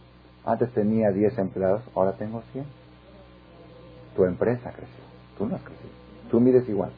[0.45, 2.65] antes tenía 10 empleados, ahora tengo 100.
[4.17, 5.05] Tu empresa creció,
[5.37, 5.91] tú no has crecido,
[6.31, 6.91] tú mides igual.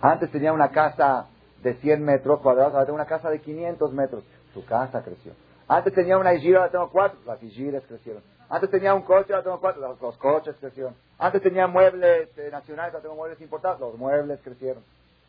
[0.00, 1.26] Antes tenía una casa
[1.62, 4.24] de 100 metros cuadrados, ahora tengo una casa de 500 metros.
[4.54, 5.32] Su casa creció.
[5.68, 7.20] Antes tenía una hijira, ahora tengo cuatro.
[7.26, 8.22] Las hijiras crecieron.
[8.48, 9.96] Antes tenía un coche, ahora tengo cuatro.
[10.00, 10.94] Los, coches crecieron.
[11.18, 13.78] Antes tenía muebles eh, nacionales, ahora tengo muebles importados.
[13.78, 14.82] Los muebles crecieron.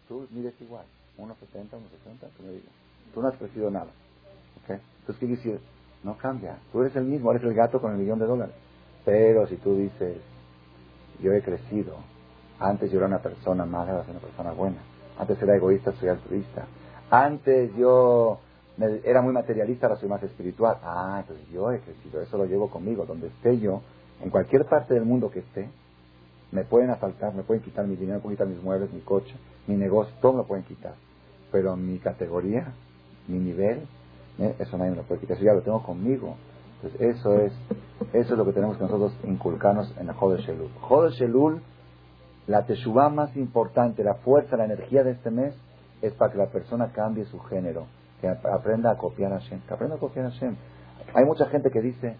[0.07, 0.85] Tú mides igual.
[1.19, 2.71] 1,70, 1,60, tú me digas.
[3.13, 3.91] Tú no has crecido nada.
[4.67, 5.59] Entonces, ¿qué decir?
[6.03, 6.57] No cambia.
[6.71, 8.55] Tú eres el mismo, eres el gato con el millón de dólares.
[9.05, 10.17] Pero si tú dices,
[11.21, 11.95] yo he crecido,
[12.59, 14.77] antes yo era una persona mala, ahora soy una persona buena.
[15.17, 16.65] Antes era egoísta, soy altruista.
[17.09, 18.39] Antes yo
[19.03, 20.77] era muy materialista, ahora soy más espiritual.
[20.83, 23.05] Ah, entonces yo he crecido, eso lo llevo conmigo.
[23.05, 23.81] Donde esté yo,
[24.21, 25.69] en cualquier parte del mundo que esté,
[26.51, 29.35] me pueden asaltar, me pueden quitar mi dinero, me pueden quitar mis muebles, mi coche,
[29.67, 30.93] mi negocio, todo me lo pueden quitar.
[31.51, 32.73] Pero mi categoría,
[33.27, 33.87] mi nivel,
[34.39, 35.37] eh, eso nadie me lo puede quitar.
[35.37, 36.35] Eso ya lo tengo conmigo.
[36.81, 37.53] Entonces eso es,
[38.13, 40.69] eso es lo que tenemos que nosotros inculcarnos en el Jode Shelul.
[40.81, 41.61] Jode Shelul
[42.47, 45.53] la teshuva más importante, la fuerza, la energía de este mes
[46.01, 47.85] es para que la persona cambie su género,
[48.19, 50.55] que aprenda a copiar a Hashem, aprenda a copiar a Hashem.
[51.13, 52.17] Hay mucha gente que dice,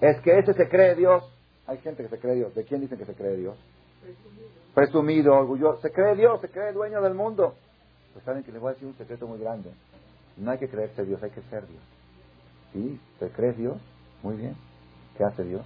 [0.00, 1.24] es que ese se cree Dios.
[1.66, 2.54] Hay gente que se cree Dios.
[2.54, 3.56] ¿De quién dicen que se cree Dios?
[4.74, 5.80] Presumido, orgulloso.
[5.80, 7.54] Se cree Dios, se cree dueño del mundo.
[8.12, 9.70] Pues saben que les voy a decir un secreto muy grande.
[10.36, 11.82] No hay que creerse Dios, hay que ser Dios.
[12.72, 13.00] ¿Sí?
[13.18, 13.76] ¿Te crees Dios?
[14.22, 14.56] Muy bien.
[15.16, 15.62] ¿Qué hace Dios?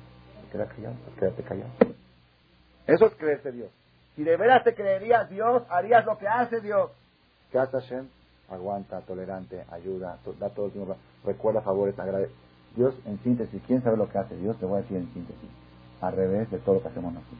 [0.52, 1.70] Quédate callado, quédate callado.
[2.86, 3.70] Eso es creerse Dios.
[4.16, 6.90] Si de veras te creerías Dios, harías lo que hace Dios.
[7.50, 8.08] ¿Qué hace Hashem?
[8.48, 12.32] Aguanta, tolerante, ayuda, da todo el tiempo, recuerda favores, agradece.
[12.74, 14.58] Dios, en síntesis, ¿quién sabe lo que hace Dios?
[14.58, 15.50] Te voy a decir en síntesis.
[16.00, 17.38] Al revés de todo lo que hacemos nosotros.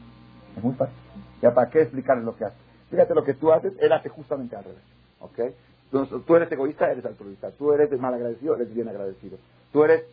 [0.55, 0.95] Es muy fácil.
[1.41, 2.55] ¿Ya para qué explicarles lo que hace?
[2.89, 4.83] Fíjate lo que tú haces, Él hace justamente al revés.
[5.19, 5.39] ¿Ok?
[5.91, 7.51] Entonces, tú eres egoísta, eres altruista.
[7.51, 9.37] Tú eres mal agradecido, eres bien agradecido.
[9.73, 10.05] Tú eres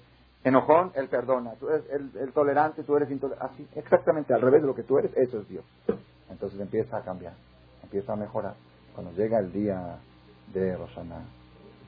[0.43, 1.53] enojón, Él perdona.
[1.61, 3.53] Tú eres el, tolerante, tú eres intolerante.
[3.55, 5.64] Así, exactamente al revés de lo que tú eres, eso es Dios.
[6.31, 7.35] Entonces empieza a cambiar,
[7.83, 8.55] empieza a mejorar.
[8.95, 9.99] Cuando llega el día
[10.53, 11.20] de Rosana,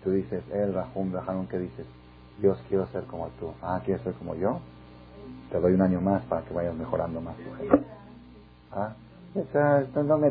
[0.05, 1.87] tú dices, El Rahum, Rahum, ¿qué dices?
[2.39, 3.53] Dios, quiero ser como tú.
[3.61, 4.61] Ah, ¿quieres ser como yo?
[5.51, 7.35] Te doy un año más para que vayas mejorando más.
[8.71, 8.95] Ah,
[10.05, 10.31] no me